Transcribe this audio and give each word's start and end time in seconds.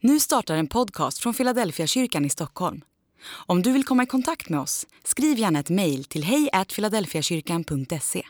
Nu 0.00 0.20
startar 0.20 0.56
en 0.56 0.66
podcast 0.66 1.18
från 1.18 1.34
Philadelphia 1.34 1.86
kyrkan 1.86 2.24
i 2.24 2.30
Stockholm. 2.30 2.84
Om 3.28 3.62
du 3.62 3.72
vill 3.72 3.84
komma 3.84 4.02
i 4.02 4.06
kontakt 4.06 4.48
med 4.48 4.60
oss, 4.60 4.86
skriv 5.04 5.38
gärna 5.38 5.58
ett 5.58 5.70
mejl 5.70 6.04
till 6.04 6.24
hejfiladelfiakyrkan.se. 6.24 8.22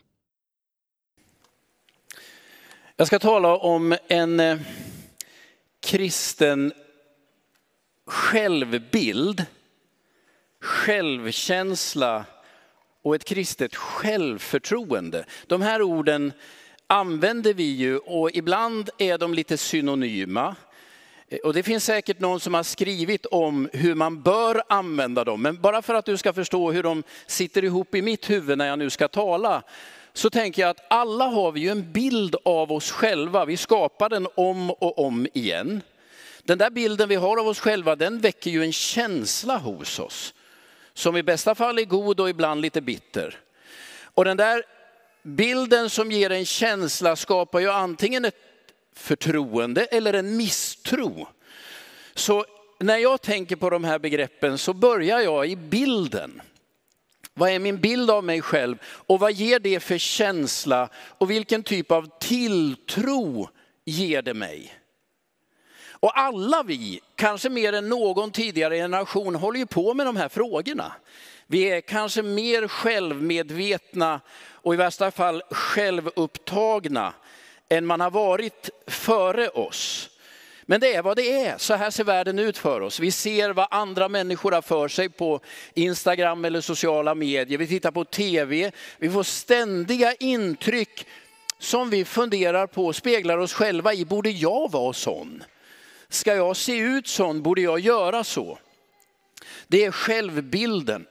Jag 2.96 3.06
ska 3.06 3.19
tala 3.19 3.56
om 3.56 3.96
en 4.08 4.40
eh, 4.40 4.58
kristen 5.80 6.72
självbild, 8.07 9.46
självkänsla 10.61 12.25
och 13.03 13.15
ett 13.15 13.25
kristet 13.25 13.75
självförtroende. 13.77 15.25
De 15.46 15.62
här 15.62 15.83
orden 15.83 16.33
använder 16.87 17.55
vi 17.55 17.65
ju 17.65 17.99
och 17.99 18.31
ibland 18.31 18.91
är 18.99 19.19
de 19.19 19.35
lite 19.35 19.57
synonyma. 19.57 20.57
Eh, 21.29 21.38
och 21.38 21.54
det 21.54 21.62
finns 21.62 21.84
säkert 21.84 22.20
någon 22.20 22.40
som 22.40 22.54
har 22.54 22.62
skrivit 22.62 23.26
om 23.26 23.68
hur 23.72 23.94
man 23.94 24.22
bör 24.22 24.62
använda 24.68 25.25
dem. 25.25 25.43
Men 25.43 25.61
bara 25.61 25.82
för 25.82 25.94
att 25.94 26.04
du 26.04 26.16
ska 26.16 26.32
förstå 26.32 26.72
hur 26.72 26.82
de 26.82 27.03
sitter 27.26 27.64
ihop 27.64 27.94
i 27.94 28.03
mitt 28.03 28.30
huvud 28.30 28.58
när 28.58 28.66
jag 28.66 28.79
nu 28.79 28.90
ska 28.90 29.08
tala, 29.08 29.63
så 30.13 30.30
tänker 30.30 30.63
jag 30.63 30.71
att 30.71 30.85
alla 30.90 31.25
har 31.25 31.52
vi 31.52 31.61
ju 31.61 31.68
en 31.68 31.93
bild 31.93 32.36
av 32.44 32.72
oss 32.72 32.91
själva. 32.91 33.44
Vi 33.44 33.56
skapar 33.56 34.08
den 34.08 34.28
om 34.34 34.70
och 34.70 34.98
om 34.98 35.27
igen. 35.34 35.80
Den 36.42 36.58
där 36.58 36.70
bilden 36.70 37.08
vi 37.08 37.14
har 37.14 37.41
av 37.41 37.48
oss 37.48 37.61
själva, 37.61 37.97
den 37.97 38.19
väcker 38.19 38.50
ju 38.50 38.62
en 38.62 38.72
känsla 38.72 39.56
hos 39.56 39.98
oss. 39.98 40.34
Som 40.94 41.16
i 41.16 41.22
bästa 41.22 41.55
fall 41.55 41.78
är 41.78 41.84
god 41.84 42.20
och 42.20 42.30
ibland 42.30 42.61
lite 42.61 42.80
bitter. 42.80 43.38
Och 44.02 44.25
den 44.25 44.36
där 44.36 44.62
bilden 45.22 45.91
som 45.91 46.12
ger 46.12 46.30
en 46.30 46.47
känsla 46.47 47.16
skapar 47.16 47.61
ju 47.61 47.70
antingen 47.70 48.25
ett 48.25 48.53
förtroende 48.94 49.84
eller 49.84 50.12
en 50.12 50.36
misstro. 50.36 51.28
Så 52.14 52.44
när 52.80 52.98
jag 52.98 53.22
tänker 53.22 53.56
på 53.56 53.70
de 53.70 53.84
här 53.84 53.98
begreppen 53.98 54.58
så 54.58 54.72
börjar 54.72 55.20
jag 55.20 55.46
i 55.46 55.56
bilden. 55.56 56.42
Vad 57.34 57.50
är 57.50 57.58
min 57.58 57.80
bild 57.80 58.10
av 58.10 58.24
mig 58.24 58.42
själv 58.42 58.77
och 58.84 59.20
vad 59.20 59.32
ger 59.32 59.58
det 59.58 59.80
för 59.80 59.98
känsla 59.98 60.88
och 60.94 61.30
vilken 61.30 61.62
typ 61.62 61.91
av 61.91 62.08
tilltro 62.20 63.48
ger 63.84 64.22
det 64.22 64.34
mig? 64.34 64.74
Och 66.04 66.19
alla 66.19 66.62
vi, 66.62 67.00
kanske 67.14 67.48
mer 67.48 67.72
än 67.72 67.88
någon 67.88 68.30
tidigare 68.30 68.76
generation, 68.76 69.34
håller 69.34 69.58
ju 69.58 69.66
på 69.66 69.94
med 69.94 70.06
de 70.06 70.16
här 70.16 70.28
frågorna. 70.28 70.92
Vi 71.47 71.62
är 71.62 71.80
kanske 71.80 72.22
mer 72.22 72.69
självmedvetna 72.69 74.20
och 74.50 74.74
i 74.74 74.76
värsta 74.76 75.10
fall 75.10 75.42
självupptagna 75.50 77.12
än 77.75 77.86
man 77.86 78.00
har 78.00 78.11
varit 78.11 78.70
före 78.86 79.48
oss. 79.48 80.11
Men 80.67 80.80
det 80.80 80.94
är 80.94 81.03
vad 81.03 81.17
det 81.17 81.33
är, 81.33 81.58
så 81.58 81.75
här 81.75 81.91
ser 81.91 82.05
världen 82.05 82.39
ut 82.39 82.58
för 82.58 82.81
oss. 82.81 83.00
Vi 83.00 83.11
ser 83.11 83.50
vad 83.50 83.69
andra 83.70 84.08
människor 84.08 84.53
har 84.53 84.62
för 84.62 84.89
sig 84.89 85.08
på 85.08 85.41
Instagram 85.75 86.44
eller 86.44 86.61
sociala 86.61 87.14
medier. 87.14 87.58
Vi 87.58 87.66
tittar 87.66 87.91
på 87.91 88.05
tv, 88.05 88.72
vi 88.98 89.11
får 89.11 89.22
ständiga 89.22 90.14
intryck 90.14 91.06
som 91.58 91.91
vi 91.91 92.05
funderar 92.05 92.66
på, 92.66 92.92
speglar 92.92 93.39
oss 93.39 93.53
själva 93.53 93.94
i. 93.94 94.05
Borde 94.05 94.31
jag 94.31 94.70
vara 94.70 94.92
sån? 94.92 95.44
Ska 96.09 96.34
jag 96.34 96.56
se 96.56 96.77
ut 96.77 97.09
sån? 97.09 97.42
Borde 97.42 97.61
jag 97.61 97.81
göra 97.81 98.25
så? 98.25 98.59
Det 99.66 99.84
är 99.84 99.91
självbilden. 99.91 101.06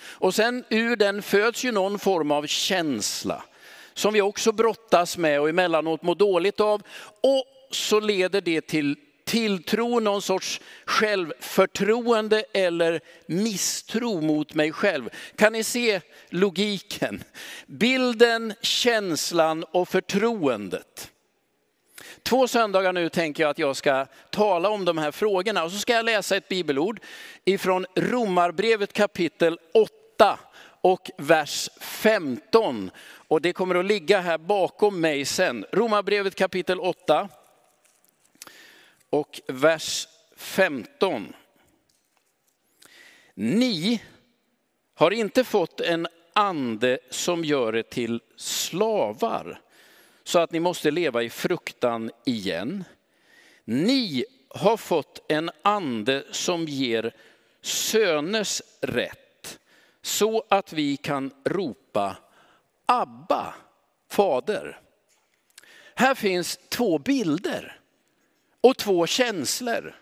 Och 0.00 0.34
sen 0.34 0.64
ur 0.68 0.96
den 0.96 1.22
föds 1.22 1.64
ju 1.64 1.72
någon 1.72 1.98
form 1.98 2.30
av 2.30 2.46
känsla 2.46 3.42
som 3.98 4.14
vi 4.14 4.20
också 4.20 4.52
brottas 4.52 5.18
med 5.18 5.40
och 5.40 5.48
emellanåt 5.48 6.02
mår 6.02 6.14
dåligt 6.14 6.60
av. 6.60 6.82
Och 7.22 7.44
så 7.70 8.00
leder 8.00 8.40
det 8.40 8.60
till 8.60 8.96
tilltro, 9.24 10.00
någon 10.00 10.22
sorts 10.22 10.60
självförtroende 10.84 12.44
eller 12.52 13.00
misstro 13.26 14.20
mot 14.20 14.54
mig 14.54 14.72
själv. 14.72 15.10
Kan 15.36 15.52
ni 15.52 15.64
se 15.64 16.00
logiken? 16.28 17.24
Bilden, 17.66 18.54
känslan 18.60 19.64
och 19.64 19.88
förtroendet. 19.88 21.10
Två 22.22 22.48
söndagar 22.48 22.92
nu 22.92 23.08
tänker 23.08 23.42
jag 23.42 23.50
att 23.50 23.58
jag 23.58 23.76
ska 23.76 24.06
tala 24.30 24.68
om 24.68 24.84
de 24.84 24.98
här 24.98 25.10
frågorna 25.10 25.64
och 25.64 25.72
så 25.72 25.78
ska 25.78 25.92
jag 25.92 26.04
läsa 26.04 26.36
ett 26.36 26.48
bibelord 26.48 27.00
ifrån 27.44 27.86
Romarbrevet 27.96 28.92
kapitel 28.92 29.58
8 29.74 30.38
och 30.80 31.10
vers 31.18 31.68
15. 31.80 32.90
Och 33.28 33.42
det 33.42 33.52
kommer 33.52 33.74
att 33.74 33.84
ligga 33.84 34.20
här 34.20 34.38
bakom 34.38 35.00
mig 35.00 35.24
sen. 35.24 35.66
Romarbrevet 35.72 36.34
kapitel 36.34 36.80
8 36.80 37.28
och 39.10 39.40
vers 39.46 40.08
15. 40.36 41.32
Ni 43.34 44.02
har 44.94 45.10
inte 45.10 45.44
fått 45.44 45.80
en 45.80 46.06
ande 46.32 46.98
som 47.10 47.44
gör 47.44 47.76
er 47.76 47.82
till 47.82 48.20
slavar 48.36 49.60
så 50.24 50.38
att 50.38 50.52
ni 50.52 50.60
måste 50.60 50.90
leva 50.90 51.22
i 51.22 51.30
fruktan 51.30 52.10
igen. 52.24 52.84
Ni 53.64 54.24
har 54.48 54.76
fått 54.76 55.20
en 55.28 55.50
ande 55.62 56.24
som 56.30 56.64
ger 56.64 57.14
söners 57.62 58.62
rätt 58.80 59.27
så 60.08 60.44
att 60.48 60.72
vi 60.72 60.96
kan 60.96 61.30
ropa 61.44 62.16
Abba, 62.86 63.54
fader. 64.10 64.80
Här 65.94 66.14
finns 66.14 66.58
två 66.68 66.98
bilder 66.98 67.80
och 68.60 68.76
två 68.76 69.06
känslor. 69.06 69.96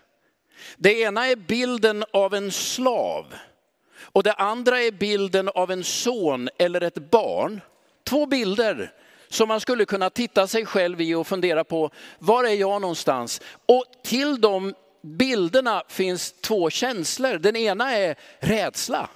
Det 0.77 0.99
ena 0.99 1.27
är 1.27 1.35
bilden 1.35 2.03
av 2.13 2.33
en 2.33 2.51
slav 2.51 3.33
och 4.01 4.23
det 4.23 4.33
andra 4.33 4.81
är 4.81 4.91
bilden 4.91 5.49
av 5.49 5.71
en 5.71 5.83
son 5.83 6.49
eller 6.57 6.81
ett 6.81 7.11
barn. 7.11 7.61
Två 8.03 8.25
bilder 8.25 8.93
som 9.29 9.47
man 9.47 9.61
skulle 9.61 9.85
kunna 9.85 10.09
titta 10.09 10.47
sig 10.47 10.65
själv 10.65 11.01
i 11.01 11.13
och 11.13 11.27
fundera 11.27 11.63
på, 11.63 11.89
var 12.19 12.43
är 12.43 12.53
jag 12.53 12.81
någonstans? 12.81 13.41
Och 13.65 13.85
till 14.03 14.41
de 14.41 14.73
bilderna 15.01 15.83
finns 15.87 16.33
två 16.41 16.69
känslor. 16.69 17.37
Den 17.37 17.55
ena 17.55 17.91
är 17.91 18.15
rädsla. 18.39 19.09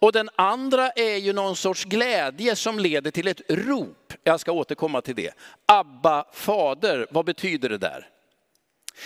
Och 0.00 0.12
den 0.12 0.30
andra 0.36 0.90
är 0.90 1.16
ju 1.16 1.32
någon 1.32 1.56
sorts 1.56 1.84
glädje 1.84 2.56
som 2.56 2.78
leder 2.78 3.10
till 3.10 3.28
ett 3.28 3.40
rop. 3.48 4.12
Jag 4.24 4.40
ska 4.40 4.52
återkomma 4.52 5.00
till 5.00 5.14
det. 5.14 5.34
Abba 5.66 6.24
fader, 6.32 7.06
vad 7.10 7.24
betyder 7.24 7.68
det 7.68 7.78
där? 7.78 8.08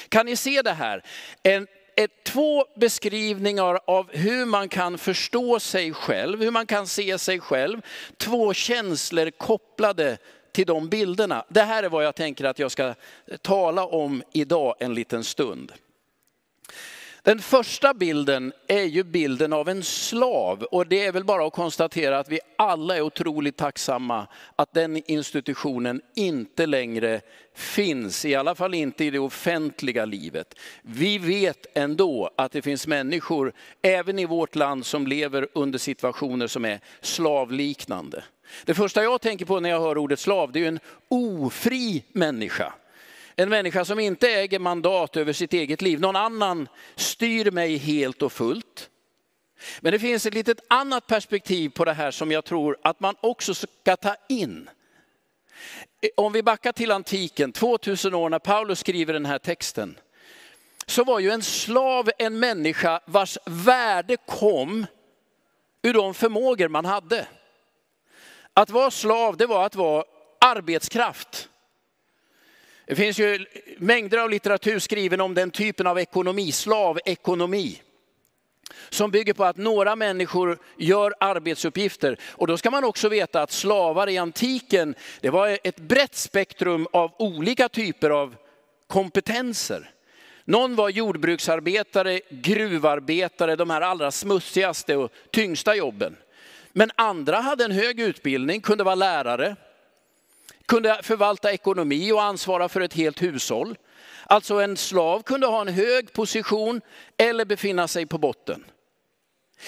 Kan 0.08 0.26
ni 0.26 0.36
se 0.36 0.62
det 0.62 0.72
här? 0.72 1.02
En, 1.42 1.66
ett, 1.96 2.24
två 2.24 2.66
beskrivningar 2.76 3.80
av 3.86 4.10
hur 4.12 4.46
man 4.46 4.68
kan 4.68 4.98
förstå 4.98 5.60
sig 5.60 5.92
själv, 5.92 6.42
hur 6.42 6.50
man 6.50 6.66
kan 6.66 6.86
se 6.86 7.18
sig 7.18 7.40
själv. 7.40 7.80
Två 8.16 8.54
känslor 8.54 9.30
kopplade 9.30 10.18
till 10.52 10.66
de 10.66 10.88
bilderna. 10.88 11.44
Det 11.48 11.62
här 11.62 11.82
är 11.82 11.88
vad 11.88 12.04
jag 12.04 12.14
tänker 12.14 12.44
att 12.44 12.58
jag 12.58 12.70
ska 12.70 12.94
tala 13.42 13.86
om 13.86 14.22
idag 14.32 14.74
en 14.80 14.94
liten 14.94 15.24
stund. 15.24 15.72
Den 17.24 17.38
första 17.38 17.94
bilden 17.94 18.52
är 18.66 18.84
ju 18.84 19.04
bilden 19.04 19.52
av 19.52 19.68
en 19.68 19.82
slav 19.82 20.62
och 20.62 20.86
det 20.86 21.06
är 21.06 21.12
väl 21.12 21.24
bara 21.24 21.46
att 21.46 21.52
konstatera 21.52 22.18
att 22.18 22.28
vi 22.28 22.40
alla 22.58 22.96
är 22.96 23.00
otroligt 23.00 23.56
tacksamma 23.56 24.26
att 24.56 24.72
den 24.74 25.10
institutionen 25.10 26.00
inte 26.14 26.66
längre 26.66 27.20
finns, 27.54 28.24
i 28.24 28.34
alla 28.34 28.54
fall 28.54 28.74
inte 28.74 29.04
i 29.04 29.10
det 29.10 29.18
offentliga 29.18 30.04
livet. 30.04 30.54
Vi 30.82 31.18
vet 31.18 31.66
ändå 31.74 32.30
att 32.36 32.52
det 32.52 32.62
finns 32.62 32.86
människor, 32.86 33.52
även 33.82 34.18
i 34.18 34.24
vårt 34.24 34.54
land, 34.54 34.86
som 34.86 35.06
lever 35.06 35.48
under 35.52 35.78
situationer 35.78 36.46
som 36.46 36.64
är 36.64 36.80
slavliknande. 37.00 38.24
Det 38.64 38.74
första 38.74 39.02
jag 39.02 39.20
tänker 39.20 39.44
på 39.44 39.60
när 39.60 39.70
jag 39.70 39.80
hör 39.80 39.98
ordet 39.98 40.20
slav, 40.20 40.52
det 40.52 40.64
är 40.64 40.68
en 40.68 40.80
ofri 41.08 42.04
människa. 42.12 42.72
En 43.42 43.48
människa 43.48 43.84
som 43.84 43.98
inte 43.98 44.28
äger 44.28 44.58
mandat 44.58 45.16
över 45.16 45.32
sitt 45.32 45.52
eget 45.52 45.82
liv. 45.82 46.00
Någon 46.00 46.16
annan 46.16 46.68
styr 46.96 47.50
mig 47.50 47.76
helt 47.76 48.22
och 48.22 48.32
fullt. 48.32 48.90
Men 49.80 49.92
det 49.92 49.98
finns 49.98 50.26
ett 50.26 50.34
litet 50.34 50.60
annat 50.68 51.06
perspektiv 51.06 51.68
på 51.68 51.84
det 51.84 51.92
här 51.92 52.10
som 52.10 52.32
jag 52.32 52.44
tror 52.44 52.76
att 52.82 53.00
man 53.00 53.14
också 53.20 53.54
ska 53.54 53.96
ta 53.96 54.16
in. 54.28 54.70
Om 56.16 56.32
vi 56.32 56.42
backar 56.42 56.72
till 56.72 56.90
antiken, 56.90 57.52
2000 57.52 58.14
år 58.14 58.30
när 58.30 58.38
Paulus 58.38 58.78
skriver 58.78 59.12
den 59.12 59.26
här 59.26 59.38
texten, 59.38 59.98
så 60.86 61.04
var 61.04 61.18
ju 61.18 61.30
en 61.30 61.42
slav 61.42 62.10
en 62.18 62.38
människa 62.38 63.00
vars 63.06 63.38
värde 63.46 64.16
kom 64.16 64.86
ur 65.82 65.94
de 65.94 66.14
förmågor 66.14 66.68
man 66.68 66.84
hade. 66.84 67.26
Att 68.54 68.70
vara 68.70 68.90
slav, 68.90 69.36
det 69.36 69.46
var 69.46 69.66
att 69.66 69.74
vara 69.74 70.04
arbetskraft. 70.40 71.48
Det 72.92 72.96
finns 72.96 73.18
ju 73.18 73.46
mängder 73.78 74.18
av 74.18 74.30
litteratur 74.30 74.78
skriven 74.78 75.20
om 75.20 75.34
den 75.34 75.50
typen 75.50 75.86
av 75.86 75.98
ekonomi, 75.98 76.52
slavekonomi. 76.52 77.82
Som 78.90 79.10
bygger 79.10 79.32
på 79.32 79.44
att 79.44 79.56
några 79.56 79.96
människor 79.96 80.58
gör 80.76 81.14
arbetsuppgifter. 81.20 82.16
Och 82.22 82.46
då 82.46 82.56
ska 82.56 82.70
man 82.70 82.84
också 82.84 83.08
veta 83.08 83.42
att 83.42 83.52
slavar 83.52 84.08
i 84.08 84.18
antiken, 84.18 84.94
det 85.20 85.30
var 85.30 85.58
ett 85.64 85.76
brett 85.80 86.14
spektrum 86.14 86.86
av 86.92 87.12
olika 87.18 87.68
typer 87.68 88.10
av 88.10 88.36
kompetenser. 88.86 89.90
Någon 90.44 90.76
var 90.76 90.88
jordbruksarbetare, 90.88 92.20
gruvarbetare, 92.30 93.56
de 93.56 93.70
här 93.70 93.80
allra 93.80 94.10
smutsigaste 94.10 94.96
och 94.96 95.12
tyngsta 95.30 95.74
jobben. 95.74 96.16
Men 96.72 96.90
andra 96.94 97.36
hade 97.36 97.64
en 97.64 97.72
hög 97.72 98.00
utbildning, 98.00 98.60
kunde 98.60 98.84
vara 98.84 98.94
lärare, 98.94 99.56
kunde 100.66 101.00
förvalta 101.02 101.52
ekonomi 101.52 102.12
och 102.12 102.22
ansvara 102.22 102.68
för 102.68 102.80
ett 102.80 102.94
helt 102.94 103.22
hushåll. 103.22 103.78
Alltså 104.26 104.54
en 104.54 104.76
slav 104.76 105.22
kunde 105.22 105.46
ha 105.46 105.60
en 105.60 105.68
hög 105.68 106.12
position 106.12 106.80
eller 107.16 107.44
befinna 107.44 107.88
sig 107.88 108.06
på 108.06 108.18
botten. 108.18 108.64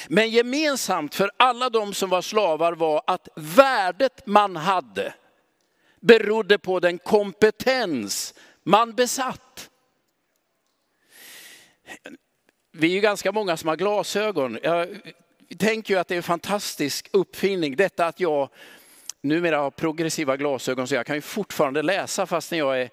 Men 0.08 0.30
gemensamt 0.30 1.14
för 1.14 1.30
alla 1.36 1.70
de 1.70 1.94
som 1.94 2.10
var 2.10 2.22
slavar 2.22 2.72
var 2.72 3.02
att 3.06 3.28
värdet 3.36 4.26
man 4.26 4.56
hade 4.56 5.14
berodde 6.00 6.58
på 6.58 6.80
den 6.80 6.98
kompetens 6.98 8.34
man 8.62 8.94
besatt. 8.94 9.70
Vi 12.72 12.86
är 12.86 12.94
ju 12.94 13.00
ganska 13.00 13.32
många 13.32 13.56
som 13.56 13.68
har 13.68 13.76
glasögon. 13.76 14.58
Jag 14.62 14.88
tänker 15.58 15.94
ju 15.94 16.00
att 16.00 16.08
det 16.08 16.14
är 16.14 16.16
en 16.16 16.22
fantastisk 16.22 17.08
uppfinning, 17.12 17.76
detta 17.76 18.06
att 18.06 18.20
jag 18.20 18.48
numera 19.24 19.58
har 19.58 19.70
progressiva 19.70 20.36
glasögon 20.36 20.88
så 20.88 20.94
jag 20.94 21.06
kan 21.06 21.16
ju 21.16 21.22
fortfarande 21.22 21.82
läsa 21.82 22.26
fastän 22.26 22.58
jag 22.58 22.80
är 22.80 22.90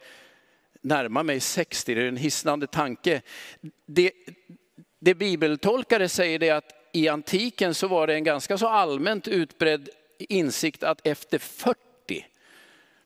närmar 0.81 1.23
mig 1.23 1.39
60. 1.39 1.95
Det 1.95 2.01
är 2.01 2.07
en 2.07 2.17
hisnande 2.17 2.67
tanke. 2.67 3.21
Det, 3.85 4.11
det 4.99 5.15
bibeltolkare 5.15 6.09
säger 6.09 6.39
det 6.39 6.49
att 6.49 6.73
i 6.93 7.07
antiken 7.07 7.75
så 7.75 7.87
var 7.87 8.07
det 8.07 8.13
en 8.13 8.23
ganska 8.23 8.57
så 8.57 8.67
allmänt 8.67 9.27
utbredd 9.27 9.89
insikt 10.19 10.83
att 10.83 11.07
efter 11.07 11.39
40, 11.39 11.77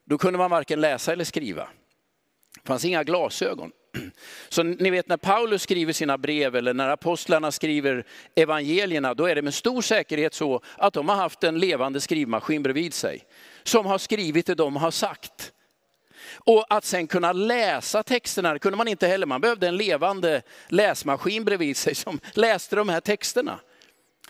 då 0.03 0.17
kunde 0.17 0.37
man 0.37 0.51
varken 0.51 0.81
läsa 0.81 1.13
eller 1.13 1.23
skriva. 1.23 1.69
Det 2.61 2.67
fanns 2.67 2.85
inga 2.85 3.03
glasögon. 3.03 3.71
Så 4.49 4.63
ni 4.63 4.89
vet 4.89 5.07
när 5.07 5.17
Paulus 5.17 5.61
skriver 5.61 5.93
sina 5.93 6.17
brev 6.17 6.55
eller 6.55 6.73
när 6.73 6.89
apostlarna 6.89 7.51
skriver 7.51 8.05
evangelierna, 8.35 9.13
då 9.13 9.25
är 9.25 9.35
det 9.35 9.41
med 9.41 9.53
stor 9.53 9.81
säkerhet 9.81 10.33
så 10.33 10.61
att 10.77 10.93
de 10.93 11.09
har 11.09 11.15
haft 11.15 11.43
en 11.43 11.59
levande 11.59 12.01
skrivmaskin 12.01 12.63
bredvid 12.63 12.93
sig. 12.93 13.23
Som 13.63 13.85
har 13.85 13.97
skrivit 13.97 14.45
det 14.45 14.55
de 14.55 14.75
har 14.75 14.91
sagt. 14.91 15.51
Och 16.33 16.65
att 16.69 16.85
sen 16.85 17.07
kunna 17.07 17.33
läsa 17.33 18.03
texterna, 18.03 18.53
det 18.53 18.59
kunde 18.59 18.77
man 18.77 18.87
inte 18.87 19.07
heller. 19.07 19.25
Man 19.25 19.41
behövde 19.41 19.67
en 19.67 19.77
levande 19.77 20.41
läsmaskin 20.67 21.45
bredvid 21.45 21.77
sig 21.77 21.95
som 21.95 22.19
läste 22.33 22.75
de 22.75 22.89
här 22.89 23.01
texterna. 23.01 23.59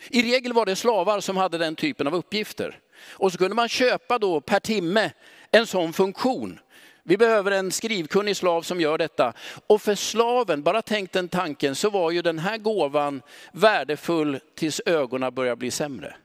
I 0.09 0.23
regel 0.23 0.53
var 0.53 0.65
det 0.65 0.75
slavar 0.75 1.19
som 1.19 1.37
hade 1.37 1.57
den 1.57 1.75
typen 1.75 2.07
av 2.07 2.15
uppgifter. 2.15 2.79
Och 3.07 3.31
så 3.31 3.37
kunde 3.37 3.55
man 3.55 3.69
köpa 3.69 4.19
då 4.19 4.41
per 4.41 4.59
timme 4.59 5.11
en 5.51 5.67
sån 5.67 5.93
funktion. 5.93 6.59
Vi 7.07 7.17
behöver 7.17 7.51
en 7.51 7.71
skrivkunnig 7.71 8.37
slav 8.37 8.61
som 8.61 8.81
gör 8.81 8.97
detta. 8.97 9.33
Och 9.67 9.81
för 9.81 9.95
slaven, 9.95 10.63
bara 10.63 10.81
tänk 10.81 11.11
den 11.11 11.29
tanken, 11.29 11.75
så 11.75 11.89
var 11.89 12.11
ju 12.11 12.21
den 12.21 12.39
här 12.39 12.57
gåvan 12.57 13.21
värdefull 13.51 14.39
tills 14.55 14.81
ögonen 14.85 15.33
började 15.33 15.55
bli 15.55 15.71
sämre. 15.71 16.15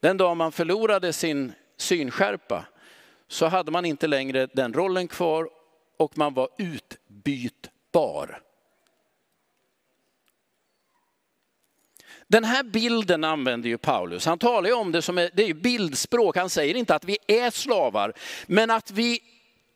Den 0.00 0.16
dag 0.16 0.36
man 0.36 0.52
förlorade 0.52 1.12
sin 1.12 1.52
synskärpa 1.76 2.64
så 3.28 3.46
hade 3.46 3.70
man 3.70 3.84
inte 3.84 4.06
längre 4.06 4.48
den 4.52 4.72
rollen 4.72 5.08
kvar 5.08 5.48
och 5.96 6.18
man 6.18 6.34
var 6.34 6.48
utbytbar. 6.58 8.42
Den 12.28 12.44
här 12.44 12.62
bilden 12.62 13.24
använder 13.24 13.68
ju 13.68 13.78
Paulus. 13.78 14.26
Han 14.26 14.38
talar 14.38 14.68
ju 14.68 14.74
om 14.74 14.92
det 14.92 15.02
som 15.02 15.18
är, 15.18 15.30
det 15.34 15.42
är 15.42 15.54
bildspråk. 15.54 16.36
Han 16.36 16.50
säger 16.50 16.74
inte 16.74 16.94
att 16.94 17.04
vi 17.04 17.18
är 17.26 17.50
slavar, 17.50 18.12
men 18.46 18.70
att 18.70 18.90
vi 18.90 19.20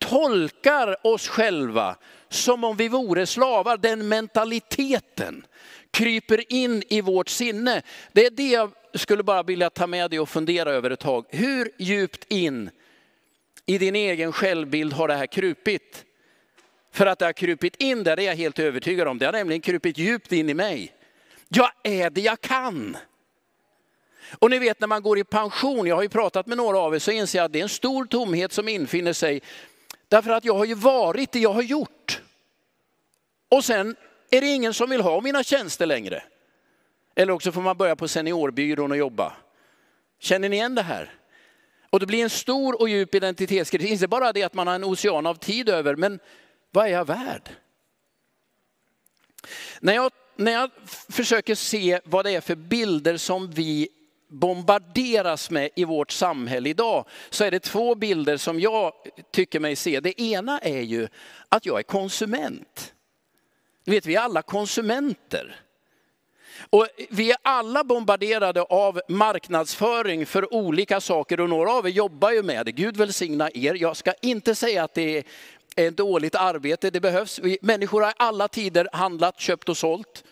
tolkar 0.01 1.07
oss 1.07 1.27
själva 1.27 1.95
som 2.29 2.63
om 2.63 2.77
vi 2.77 2.87
vore 2.87 3.25
slavar. 3.25 3.77
Den 3.77 4.07
mentaliteten 4.07 5.45
kryper 5.91 6.53
in 6.53 6.83
i 6.89 7.01
vårt 7.01 7.29
sinne. 7.29 7.81
Det 8.11 8.25
är 8.25 8.29
det 8.29 8.49
jag 8.49 8.71
skulle 8.93 9.23
bara 9.23 9.43
vilja 9.43 9.69
ta 9.69 9.87
med 9.87 10.09
dig 10.09 10.19
och 10.19 10.29
fundera 10.29 10.71
över 10.71 10.89
ett 10.89 10.99
tag. 10.99 11.25
Hur 11.29 11.71
djupt 11.77 12.25
in 12.29 12.69
i 13.65 13.77
din 13.77 13.95
egen 13.95 14.31
självbild 14.31 14.93
har 14.93 15.07
det 15.07 15.15
här 15.15 15.27
krupit? 15.27 16.05
För 16.93 17.05
att 17.05 17.19
det 17.19 17.25
har 17.25 17.33
krupit 17.33 17.75
in 17.75 18.03
där, 18.03 18.15
det 18.15 18.23
är 18.23 18.27
jag 18.27 18.35
helt 18.35 18.59
övertygad 18.59 19.07
om. 19.07 19.17
Det 19.17 19.25
har 19.25 19.33
nämligen 19.33 19.61
krupit 19.61 19.97
djupt 19.97 20.31
in 20.31 20.49
i 20.49 20.53
mig. 20.53 20.93
Jag 21.49 21.71
är 21.83 22.09
det 22.09 22.21
jag 22.21 22.41
kan. 22.41 22.97
Och 24.39 24.49
ni 24.49 24.59
vet 24.59 24.79
när 24.79 24.87
man 24.87 25.01
går 25.01 25.19
i 25.19 25.23
pension, 25.23 25.87
jag 25.87 25.95
har 25.95 26.03
ju 26.03 26.09
pratat 26.09 26.47
med 26.47 26.57
några 26.57 26.77
av 26.79 26.95
er, 26.95 26.99
så 26.99 27.11
inser 27.11 27.39
jag 27.39 27.45
att 27.45 27.53
det 27.53 27.59
är 27.59 27.63
en 27.63 27.69
stor 27.69 28.05
tomhet 28.05 28.53
som 28.53 28.67
infinner 28.67 29.13
sig. 29.13 29.41
Därför 30.11 30.31
att 30.31 30.45
jag 30.45 30.53
har 30.53 30.65
ju 30.65 30.73
varit 30.73 31.31
det 31.31 31.39
jag 31.39 31.53
har 31.53 31.61
gjort. 31.61 32.21
Och 33.49 33.65
sen 33.65 33.95
är 34.29 34.41
det 34.41 34.47
ingen 34.47 34.73
som 34.73 34.89
vill 34.89 35.01
ha 35.01 35.21
mina 35.21 35.43
tjänster 35.43 35.85
längre. 35.85 36.23
Eller 37.15 37.33
också 37.33 37.51
får 37.51 37.61
man 37.61 37.77
börja 37.77 37.95
på 37.95 38.07
seniorbyrån 38.07 38.91
och 38.91 38.97
jobba. 38.97 39.33
Känner 40.19 40.49
ni 40.49 40.55
igen 40.55 40.75
det 40.75 40.81
här? 40.81 41.13
Och 41.89 41.99
det 41.99 42.05
blir 42.05 42.23
en 42.23 42.29
stor 42.29 42.81
och 42.81 42.89
djup 42.89 43.15
identitetskris. 43.15 43.91
Inte 43.91 44.07
bara 44.07 44.33
det 44.33 44.43
att 44.43 44.53
man 44.53 44.67
har 44.67 44.75
en 44.75 44.83
ocean 44.83 45.25
av 45.25 45.35
tid 45.35 45.69
över, 45.69 45.95
men 45.95 46.19
vad 46.71 46.85
är 46.85 46.91
jag 46.91 47.05
värd? 47.05 47.49
När 49.79 49.93
jag, 49.93 50.11
när 50.35 50.51
jag 50.51 50.69
försöker 51.09 51.55
se 51.55 51.99
vad 52.03 52.25
det 52.25 52.31
är 52.31 52.41
för 52.41 52.55
bilder 52.55 53.17
som 53.17 53.51
vi 53.51 53.89
bombarderas 54.31 55.49
med 55.49 55.69
i 55.75 55.85
vårt 55.85 56.11
samhälle 56.11 56.69
idag, 56.69 57.05
så 57.29 57.43
är 57.43 57.51
det 57.51 57.59
två 57.59 57.95
bilder 57.95 58.37
som 58.37 58.59
jag 58.59 58.93
tycker 59.31 59.59
mig 59.59 59.75
se. 59.75 59.99
Det 59.99 60.21
ena 60.21 60.59
är 60.59 60.81
ju 60.81 61.07
att 61.49 61.65
jag 61.65 61.79
är 61.79 61.83
konsument. 61.83 62.93
Ni 63.85 63.95
vet, 63.95 64.05
vi 64.05 64.15
är 64.15 64.21
alla 64.21 64.41
konsumenter. 64.41 65.55
Och 66.69 66.87
vi 67.09 67.31
är 67.31 67.37
alla 67.41 67.83
bombarderade 67.83 68.61
av 68.61 69.01
marknadsföring 69.07 70.25
för 70.25 70.53
olika 70.53 71.01
saker 71.01 71.39
och 71.39 71.49
några 71.49 71.71
av 71.71 71.87
er 71.87 71.91
jobbar 71.91 72.31
ju 72.31 72.43
med 72.43 72.65
det. 72.65 72.71
Gud 72.71 72.97
välsigna 72.97 73.49
er. 73.53 73.73
Jag 73.73 73.97
ska 73.97 74.13
inte 74.21 74.55
säga 74.55 74.83
att 74.83 74.93
det 74.93 75.17
är 75.75 75.87
ett 75.87 75.97
dåligt 75.97 76.35
arbete, 76.35 76.89
det 76.89 76.99
behövs. 76.99 77.39
Människor 77.61 78.01
har 78.01 78.09
i 78.09 78.13
alla 78.17 78.47
tider 78.47 78.89
handlat, 78.93 79.39
köpt 79.39 79.69
och 79.69 79.77
sålt. 79.77 80.23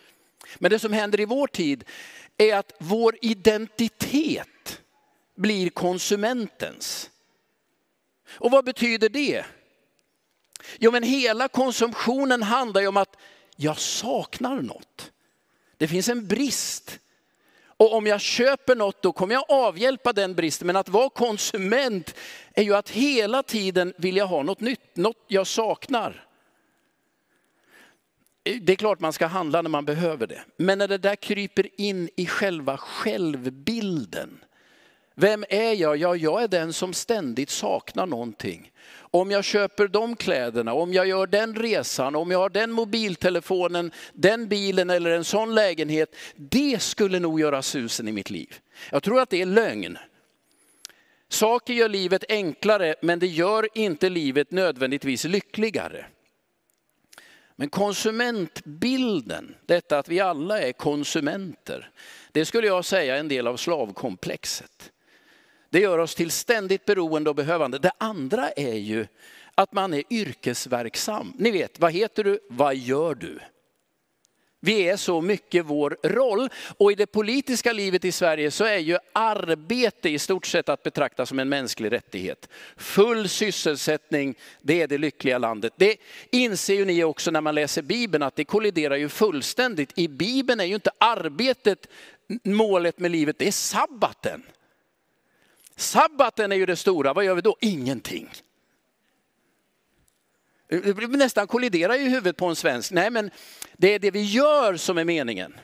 Men 0.58 0.70
det 0.70 0.78
som 0.78 0.92
händer 0.92 1.20
i 1.20 1.24
vår 1.24 1.46
tid 1.46 1.84
är 2.38 2.56
att 2.56 2.72
vår 2.78 3.16
identitet 3.20 4.80
blir 5.36 5.70
konsumentens. 5.70 7.10
Och 8.30 8.50
vad 8.50 8.64
betyder 8.64 9.08
det? 9.08 9.44
Jo 10.78 10.90
men 10.90 11.02
hela 11.02 11.48
konsumtionen 11.48 12.42
handlar 12.42 12.80
ju 12.80 12.86
om 12.86 12.96
att 12.96 13.16
jag 13.56 13.78
saknar 13.78 14.62
något. 14.62 15.12
Det 15.76 15.88
finns 15.88 16.08
en 16.08 16.26
brist. 16.26 16.98
Och 17.64 17.94
om 17.94 18.06
jag 18.06 18.20
köper 18.20 18.76
något 18.76 19.02
då 19.02 19.12
kommer 19.12 19.34
jag 19.34 19.44
avhjälpa 19.48 20.12
den 20.12 20.34
bristen. 20.34 20.66
Men 20.66 20.76
att 20.76 20.88
vara 20.88 21.10
konsument 21.10 22.14
är 22.54 22.62
ju 22.62 22.74
att 22.74 22.90
hela 22.90 23.42
tiden 23.42 23.94
vilja 23.96 24.24
ha 24.24 24.42
något 24.42 24.60
nytt, 24.60 24.96
något 24.96 25.24
jag 25.26 25.46
saknar. 25.46 26.26
Det 28.42 28.72
är 28.72 28.76
klart 28.76 29.00
man 29.00 29.12
ska 29.12 29.26
handla 29.26 29.62
när 29.62 29.70
man 29.70 29.84
behöver 29.84 30.26
det. 30.26 30.40
Men 30.56 30.78
när 30.78 30.88
det 30.88 30.98
där 30.98 31.16
kryper 31.16 31.80
in 31.80 32.10
i 32.16 32.26
själva 32.26 32.76
självbilden. 32.76 34.44
Vem 35.14 35.44
är 35.48 35.72
jag? 35.72 35.96
Ja, 35.96 36.16
jag 36.16 36.42
är 36.42 36.48
den 36.48 36.72
som 36.72 36.92
ständigt 36.92 37.50
saknar 37.50 38.06
någonting. 38.06 38.72
Om 38.96 39.30
jag 39.30 39.44
köper 39.44 39.88
de 39.88 40.16
kläderna, 40.16 40.72
om 40.72 40.92
jag 40.92 41.06
gör 41.06 41.26
den 41.26 41.54
resan, 41.54 42.16
om 42.16 42.30
jag 42.30 42.38
har 42.38 42.50
den 42.50 42.72
mobiltelefonen, 42.72 43.92
den 44.12 44.48
bilen 44.48 44.90
eller 44.90 45.10
en 45.10 45.24
sån 45.24 45.54
lägenhet. 45.54 46.16
Det 46.36 46.82
skulle 46.82 47.18
nog 47.18 47.40
göra 47.40 47.62
susen 47.62 48.08
i 48.08 48.12
mitt 48.12 48.30
liv. 48.30 48.58
Jag 48.90 49.02
tror 49.02 49.20
att 49.20 49.30
det 49.30 49.42
är 49.42 49.46
lögn. 49.46 49.98
Saker 51.28 51.74
gör 51.74 51.88
livet 51.88 52.24
enklare 52.28 52.94
men 53.02 53.18
det 53.18 53.26
gör 53.26 53.68
inte 53.74 54.08
livet 54.08 54.50
nödvändigtvis 54.50 55.24
lyckligare. 55.24 56.06
Men 57.60 57.70
konsumentbilden, 57.70 59.54
detta 59.66 59.98
att 59.98 60.08
vi 60.08 60.20
alla 60.20 60.60
är 60.60 60.72
konsumenter, 60.72 61.90
det 62.32 62.44
skulle 62.44 62.66
jag 62.66 62.84
säga 62.84 63.16
är 63.16 63.20
en 63.20 63.28
del 63.28 63.46
av 63.46 63.56
slavkomplexet. 63.56 64.92
Det 65.70 65.80
gör 65.80 65.98
oss 65.98 66.14
till 66.14 66.30
ständigt 66.30 66.84
beroende 66.84 67.30
och 67.30 67.36
behövande. 67.36 67.78
Det 67.78 67.92
andra 67.98 68.50
är 68.50 68.74
ju 68.74 69.06
att 69.54 69.72
man 69.72 69.94
är 69.94 70.02
yrkesverksam. 70.10 71.32
Ni 71.38 71.50
vet, 71.50 71.80
vad 71.80 71.92
heter 71.92 72.24
du, 72.24 72.40
vad 72.48 72.76
gör 72.76 73.14
du? 73.14 73.38
Vi 74.60 74.88
är 74.88 74.96
så 74.96 75.20
mycket 75.20 75.64
vår 75.66 75.96
roll. 76.02 76.48
Och 76.78 76.92
i 76.92 76.94
det 76.94 77.06
politiska 77.06 77.72
livet 77.72 78.04
i 78.04 78.12
Sverige 78.12 78.50
så 78.50 78.64
är 78.64 78.78
ju 78.78 78.98
arbete 79.12 80.08
i 80.08 80.18
stort 80.18 80.46
sett 80.46 80.68
att 80.68 80.82
betrakta 80.82 81.26
som 81.26 81.38
en 81.38 81.48
mänsklig 81.48 81.92
rättighet. 81.92 82.48
Full 82.76 83.28
sysselsättning, 83.28 84.34
det 84.62 84.82
är 84.82 84.86
det 84.86 84.98
lyckliga 84.98 85.38
landet. 85.38 85.72
Det 85.76 85.96
inser 86.30 86.74
ju 86.74 86.84
ni 86.84 87.04
också 87.04 87.30
när 87.30 87.40
man 87.40 87.54
läser 87.54 87.82
Bibeln 87.82 88.22
att 88.22 88.36
det 88.36 88.44
kolliderar 88.44 88.96
ju 88.96 89.08
fullständigt. 89.08 89.98
I 89.98 90.08
Bibeln 90.08 90.60
är 90.60 90.64
ju 90.64 90.74
inte 90.74 90.90
arbetet 90.98 91.86
målet 92.44 92.98
med 92.98 93.10
livet, 93.10 93.38
det 93.38 93.48
är 93.48 93.52
sabbaten. 93.52 94.42
Sabbaten 95.76 96.52
är 96.52 96.56
ju 96.56 96.66
det 96.66 96.76
stora, 96.76 97.12
vad 97.12 97.24
gör 97.24 97.34
vi 97.34 97.40
då? 97.40 97.56
Ingenting. 97.60 98.28
Det 100.70 101.08
nästan 101.08 101.46
kolliderar 101.46 101.94
i 101.94 102.08
huvudet 102.08 102.36
på 102.36 102.46
en 102.46 102.56
svensk. 102.56 102.90
Nej, 102.90 103.10
men 103.10 103.30
det 103.76 103.94
är 103.94 103.98
det 103.98 104.10
vi 104.10 104.22
gör 104.22 104.76
som 104.76 104.98
är 104.98 105.04
meningen. 105.04 105.54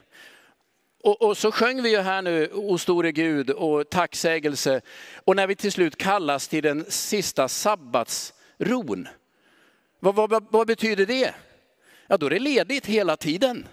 Och, 1.02 1.22
och, 1.22 1.36
så 1.36 1.52
sjöng 1.52 1.82
vi 1.82 1.90
ju 1.90 1.98
här 1.98 2.22
nu, 2.22 2.50
O 2.52 2.78
store 2.78 3.12
Gud 3.12 3.50
och 3.50 3.90
tacksägelse. 3.90 4.80
Och 5.24 5.36
när 5.36 5.46
vi 5.46 5.56
till 5.56 5.72
slut 5.72 5.96
kallas 5.96 6.48
till 6.48 6.62
den 6.62 6.84
sista 6.88 7.48
sabbatsron, 7.48 9.08
vad, 10.00 10.14
vad, 10.14 10.46
vad 10.50 10.66
betyder 10.66 11.06
det? 11.06 11.34
Ja, 12.06 12.16
då 12.16 12.26
är 12.26 12.30
det 12.30 12.38
ledigt 12.38 12.86
hela 12.86 13.16
tiden. 13.16 13.66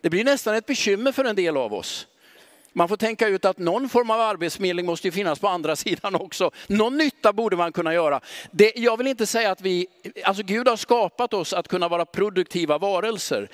Det 0.00 0.10
blir 0.10 0.24
nästan 0.24 0.54
ett 0.54 0.66
bekymmer 0.66 1.12
för 1.12 1.24
en 1.24 1.36
del 1.36 1.56
av 1.56 1.74
oss. 1.74 2.06
Man 2.72 2.88
får 2.88 2.96
tänka 2.96 3.28
ut 3.28 3.44
att 3.44 3.58
någon 3.58 3.88
form 3.88 4.10
av 4.10 4.20
arbetsförmedling 4.20 4.86
måste 4.86 5.08
ju 5.08 5.12
finnas 5.12 5.38
på 5.38 5.48
andra 5.48 5.76
sidan 5.86 6.14
också. 6.14 6.50
Någon 6.66 6.96
nytta 6.96 7.32
borde 7.32 7.56
man 7.56 7.72
kunna 7.72 7.94
göra. 7.94 8.20
Det, 8.50 8.72
jag 8.76 8.96
vill 8.96 9.06
inte 9.06 9.26
säga 9.26 9.50
att 9.50 9.60
vi, 9.60 9.86
alltså 10.24 10.42
Gud 10.42 10.68
har 10.68 10.76
skapat 10.76 11.34
oss 11.34 11.52
att 11.52 11.68
kunna 11.68 11.88
vara 11.88 12.04
produktiva 12.04 12.78
varelser. 12.78 13.48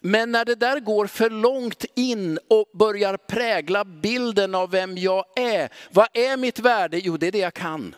Men 0.00 0.32
när 0.32 0.44
det 0.44 0.54
där 0.54 0.80
går 0.80 1.06
för 1.06 1.30
långt 1.30 1.84
in 1.94 2.38
och 2.48 2.70
börjar 2.72 3.16
prägla 3.16 3.84
bilden 3.84 4.54
av 4.54 4.70
vem 4.70 4.98
jag 4.98 5.24
är. 5.36 5.68
Vad 5.90 6.08
är 6.12 6.36
mitt 6.36 6.58
värde? 6.58 6.98
Jo, 6.98 7.16
det 7.16 7.26
är 7.26 7.32
det 7.32 7.38
jag 7.38 7.54
kan. 7.54 7.94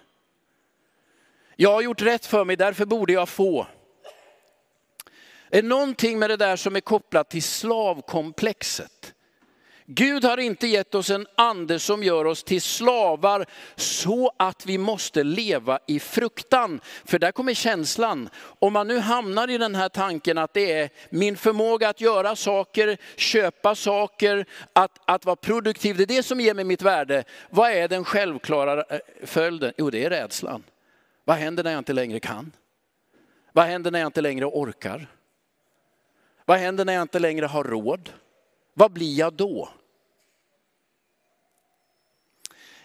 Jag 1.57 1.73
har 1.73 1.83
gjort 1.83 2.03
rätt 2.03 2.27
för 2.27 2.45
mig, 2.45 2.57
därför 2.57 2.85
borde 2.85 3.13
jag 3.13 3.29
få. 3.29 3.67
Det 5.51 5.59
är 5.59 5.63
någonting 5.63 6.19
med 6.19 6.31
det 6.31 6.37
där 6.37 6.57
som 6.57 6.77
är 6.77 6.81
kopplat 6.81 7.31
till 7.31 7.43
slavkomplexet. 7.43 9.15
Gud 9.91 10.25
har 10.25 10.39
inte 10.39 10.67
gett 10.67 10.95
oss 10.95 11.11
en 11.11 11.27
ande 11.35 11.79
som 11.79 12.03
gör 12.03 12.25
oss 12.25 12.45
till 12.45 12.63
slavar 12.63 13.47
så 13.77 14.33
att 14.37 14.67
vi 14.67 14.79
måste 14.79 15.25
leva 15.25 15.79
i 15.87 16.01
fruktan. 16.01 16.81
För 17.05 17.19
där 17.19 17.33
kommer 17.33 17.55
känslan. 17.55 18.29
Om 18.59 18.73
man 18.73 18.89
nu 18.89 18.99
hamnar 18.99 19.51
i 19.51 19.59
den 19.59 19.75
här 19.75 19.89
tanken 19.89 20.39
att 20.39 20.55
det 20.55 20.73
är 20.73 20.91
min 21.11 21.37
förmåga 21.37 21.89
att 21.89 22.01
göra 22.01 22.37
saker, 22.37 22.97
köpa 23.17 23.75
saker, 23.75 24.47
att, 24.73 25.01
att 25.05 25.25
vara 25.25 25.37
produktiv, 25.37 25.97
det 25.97 26.03
är 26.03 26.07
det 26.07 26.23
som 26.23 26.41
ger 26.41 26.55
mig 26.55 26.65
mitt 26.65 26.83
värde. 26.83 27.25
Vad 27.51 27.71
är 27.71 27.89
den 27.89 28.05
självklara 28.05 28.83
eh, 28.83 28.99
följden? 29.25 29.73
Jo, 29.77 29.91
det 29.91 30.05
är 30.05 30.11
rädslan. 30.11 30.65
Vad 31.25 31.37
händer 31.37 31.65
när 31.65 31.71
jag 31.71 31.81
inte 31.81 31.93
längre 31.93 32.21
kan? 32.21 32.53
Vad 33.53 33.65
händer 33.65 33.91
när 33.91 33.99
jag 33.99 34.09
inte 34.09 34.21
längre 34.21 34.45
orkar? 34.45 35.07
Vad 36.45 36.59
händer 36.59 36.85
när 36.85 36.93
jag 36.93 37.03
inte 37.03 37.19
längre 37.19 37.47
har 37.47 37.65
råd? 37.65 38.11
Vad 38.75 38.93
blir 38.93 39.19
jag 39.19 39.33
då? 39.33 39.69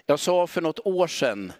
Jag 0.05 0.19
sa 0.19 0.47
för 0.47 0.61
något 0.61 0.79
år 0.79 1.07
sedan 1.07 1.53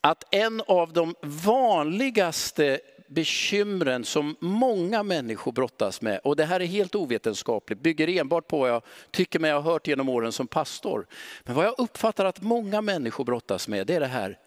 att 0.00 0.34
en 0.34 0.60
av 0.60 0.92
de 0.92 1.14
vanligaste 1.22 2.80
bekymren 3.08 4.04
som 4.04 4.36
många 4.40 5.02
människor 5.02 5.52
brottas 5.52 6.00
med, 6.00 6.20
och 6.24 6.36
det 6.36 6.44
här 6.44 6.60
är 6.60 6.64
helt 6.64 6.94
ovetenskapligt, 6.94 7.80
bygger 7.80 8.08
enbart 8.08 8.48
på 8.48 8.58
vad 8.58 8.70
jag 8.70 8.82
tycker 9.10 9.38
mig 9.38 9.52
ha 9.52 9.60
hört 9.60 9.86
genom 9.86 10.08
åren 10.08 10.32
som 10.32 10.46
pastor. 10.46 11.06
Men 11.42 11.54
vad 11.54 11.64
jag 11.64 11.74
uppfattar 11.78 12.24
att 12.24 12.42
många 12.42 12.80
människor 12.80 13.24
brottas 13.24 13.68
med, 13.68 13.86
det 13.86 13.94
är 13.94 14.00
det 14.00 14.06
här, 14.06 14.38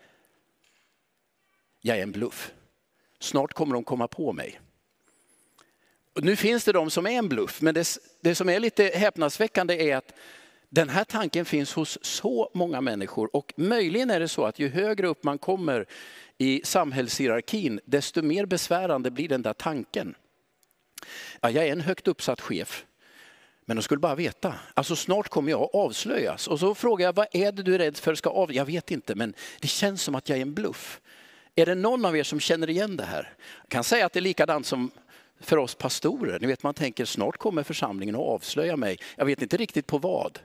jag 1.82 1.98
är 1.98 2.04
en 2.04 2.12
bluff. 2.12 2.52
Snart 3.20 3.54
kommer 3.54 3.74
de 3.74 3.84
komma 3.84 4.08
på 4.08 4.34
mig. 4.34 4.60
Nu 6.16 6.36
finns 6.36 6.64
det 6.64 6.72
de 6.72 6.90
som 6.90 7.06
är 7.06 7.12
en 7.12 7.30
bluff, 7.30 7.62
men 7.62 7.74
det, 7.74 7.98
det 8.22 8.36
som 8.36 8.50
är 8.50 8.60
lite 8.60 8.84
häpnadsväckande 8.84 9.90
är 9.90 9.98
att 9.98 10.14
den 10.76 10.90
här 10.90 11.04
tanken 11.04 11.46
finns 11.46 11.74
hos 11.74 11.98
så 12.02 12.50
många 12.54 12.82
människor 12.82 13.36
och 13.36 13.54
möjligen 13.56 14.10
är 14.10 14.20
det 14.20 14.28
så 14.28 14.46
att 14.46 14.60
ju 14.60 14.70
högre 14.70 15.08
upp 15.08 15.24
man 15.24 15.38
kommer 15.38 15.86
i 16.38 16.62
samhällshierarkin, 16.64 17.80
desto 17.86 18.22
mer 18.22 18.46
besvärande 18.46 19.12
blir 19.12 19.30
den 19.30 19.42
där 19.42 19.54
tanken. 19.54 20.16
Ja, 21.42 21.50
jag 21.50 21.68
är 21.68 21.72
en 21.72 21.82
högt 21.82 22.08
uppsatt 22.08 22.42
chef, 22.42 22.86
men 23.66 23.78
de 23.78 23.84
skulle 23.84 24.00
bara 24.00 24.16
veta. 24.16 24.56
Alltså 24.74 24.96
snart 24.96 25.30
kommer 25.30 25.52
jag 25.52 25.62
att 25.62 25.76
avslöjas. 25.76 26.48
Och 26.48 26.60
så 26.60 26.76
frågar 26.76 27.06
jag, 27.06 27.16
vad 27.16 27.28
är 27.32 27.52
det 27.52 27.64
du 27.64 27.76
är 27.76 27.80
rädd 27.80 27.98
för 27.98 28.16
ska 28.16 28.30
av? 28.30 28.54
Jag 28.54 28.66
vet 28.66 28.92
inte, 28.92 29.16
men 29.16 29.34
det 29.60 29.68
känns 29.68 30.02
som 30.02 30.16
att 30.16 30.30
jag 30.30 30.38
är 30.38 30.42
en 30.42 30.54
bluff. 30.54 31.02
Är 31.56 31.66
det 31.66 31.76
någon 31.76 32.06
av 32.06 32.18
er 32.18 32.24
som 32.24 32.40
känner 32.40 32.70
igen 32.70 32.98
det 32.98 33.06
här? 33.06 33.34
Jag 33.62 33.70
kan 33.70 33.84
säga 33.84 34.06
att 34.06 34.14
det 34.14 34.20
är 34.20 34.22
likadant 34.22 34.66
som 34.66 34.92
för 35.40 35.58
oss 35.58 35.76
pastorer. 35.76 36.40
Ni 36.40 36.48
vet 36.48 36.64
man 36.64 36.74
tänker 36.74 37.06
snart 37.06 37.38
kommer 37.38 37.64
församlingen 37.64 38.16
att 38.16 38.22
avslöja 38.22 38.78
mig. 38.78 39.00
Jag 39.16 39.26
vet 39.26 39.42
inte 39.42 39.58
riktigt 39.58 39.88
på 39.88 39.98
vad. 39.98 40.40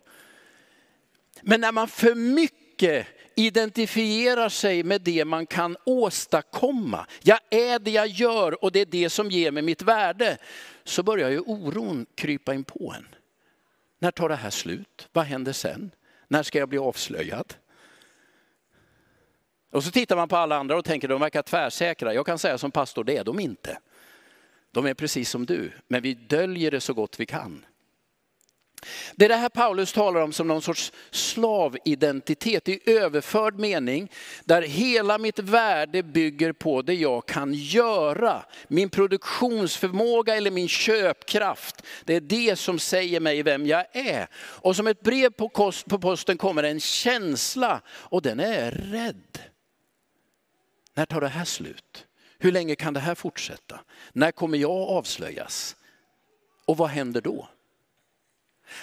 Men 1.42 1.60
när 1.60 1.72
man 1.72 1.88
för 1.88 2.14
mycket 2.14 3.06
identifierar 3.34 4.48
sig 4.48 4.82
med 4.82 5.00
det 5.00 5.24
man 5.24 5.46
kan 5.46 5.76
åstadkomma. 5.84 7.06
Jag 7.22 7.38
är 7.50 7.78
det 7.78 7.90
jag 7.90 8.06
gör 8.06 8.64
och 8.64 8.72
det 8.72 8.80
är 8.80 8.86
det 8.86 9.10
som 9.10 9.30
ger 9.30 9.50
mig 9.50 9.62
mitt 9.62 9.82
värde. 9.82 10.38
Så 10.84 11.02
börjar 11.02 11.30
ju 11.30 11.40
oron 11.40 12.06
krypa 12.14 12.54
in 12.54 12.64
på 12.64 12.94
en. 12.96 13.06
När 13.98 14.10
tar 14.10 14.28
det 14.28 14.36
här 14.36 14.50
slut? 14.50 15.08
Vad 15.12 15.24
händer 15.24 15.52
sen? 15.52 15.90
När 16.28 16.42
ska 16.42 16.58
jag 16.58 16.68
bli 16.68 16.78
avslöjad? 16.78 17.54
Och 19.70 19.84
så 19.84 19.90
tittar 19.90 20.16
man 20.16 20.28
på 20.28 20.36
alla 20.36 20.56
andra 20.56 20.76
och 20.76 20.84
tänker 20.84 21.08
de 21.08 21.20
verkar 21.20 21.42
tvärsäkra. 21.42 22.14
Jag 22.14 22.26
kan 22.26 22.38
säga 22.38 22.58
som 22.58 22.70
pastor, 22.70 23.04
det 23.04 23.16
är 23.16 23.24
de 23.24 23.40
inte. 23.40 23.78
De 24.72 24.86
är 24.86 24.94
precis 24.94 25.30
som 25.30 25.46
du, 25.46 25.72
men 25.88 26.02
vi 26.02 26.14
döljer 26.14 26.70
det 26.70 26.80
så 26.80 26.94
gott 26.94 27.20
vi 27.20 27.26
kan. 27.26 27.64
Det 29.16 29.24
är 29.24 29.28
det 29.28 29.36
här 29.36 29.48
Paulus 29.48 29.92
talar 29.92 30.20
om 30.20 30.32
som 30.32 30.48
någon 30.48 30.62
sorts 30.62 30.92
slavidentitet 31.10 32.68
i 32.68 32.80
överförd 32.86 33.58
mening, 33.58 34.10
där 34.44 34.62
hela 34.62 35.18
mitt 35.18 35.38
värde 35.38 36.02
bygger 36.02 36.52
på 36.52 36.82
det 36.82 36.94
jag 36.94 37.26
kan 37.26 37.54
göra. 37.54 38.44
Min 38.68 38.90
produktionsförmåga 38.90 40.36
eller 40.36 40.50
min 40.50 40.68
köpkraft. 40.68 41.82
Det 42.04 42.14
är 42.14 42.20
det 42.20 42.58
som 42.58 42.78
säger 42.78 43.20
mig 43.20 43.42
vem 43.42 43.66
jag 43.66 43.86
är. 43.92 44.28
Och 44.34 44.76
som 44.76 44.86
ett 44.86 45.00
brev 45.00 45.30
på 45.30 45.98
posten 45.98 46.36
kommer 46.38 46.62
en 46.62 46.80
känsla 46.80 47.80
och 47.88 48.22
den 48.22 48.40
är 48.40 48.70
rädd. 48.70 49.38
När 50.94 51.06
tar 51.06 51.20
det 51.20 51.28
här 51.28 51.44
slut? 51.44 52.06
Hur 52.38 52.52
länge 52.52 52.74
kan 52.74 52.94
det 52.94 53.00
här 53.00 53.14
fortsätta? 53.14 53.80
När 54.12 54.32
kommer 54.32 54.58
jag 54.58 54.88
avslöjas? 54.88 55.76
Och 56.64 56.76
vad 56.76 56.88
händer 56.88 57.20
då? 57.20 57.48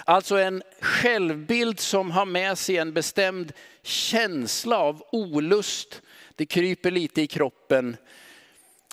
Alltså 0.04 0.36
en 0.36 0.62
självbild 0.80 1.80
som 1.80 2.10
har 2.10 2.26
med 2.26 2.58
sig 2.58 2.76
en 2.76 2.92
bestämd 2.92 3.52
känsla 3.82 4.78
av 4.78 5.02
olust. 5.12 6.02
Det 6.34 6.46
kryper 6.46 6.90
lite 6.90 7.22
i 7.22 7.26
kroppen. 7.26 7.96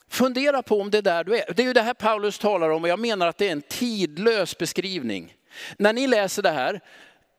Fundera 0.10 0.62
på 0.62 0.82
om 0.82 0.92
det 0.92 0.98
är 0.98 1.02
där 1.02 1.24
du 1.24 1.38
är. 1.38 1.54
Det 1.54 1.62
är 1.62 1.68
ju 1.68 1.74
det 1.74 1.82
här 1.82 1.94
Paulus 1.94 2.40
talar 2.40 2.70
om 2.70 2.84
och 2.84 2.90
jag 2.90 3.00
menar 3.00 3.28
att 3.28 3.38
det 3.38 3.48
är 3.48 3.52
en 3.52 3.62
tidlös 3.62 4.58
beskrivning. 4.58 5.36
När 5.78 5.94
ni 5.94 6.08
läser 6.08 6.44
det 6.44 6.52
här, 6.52 6.82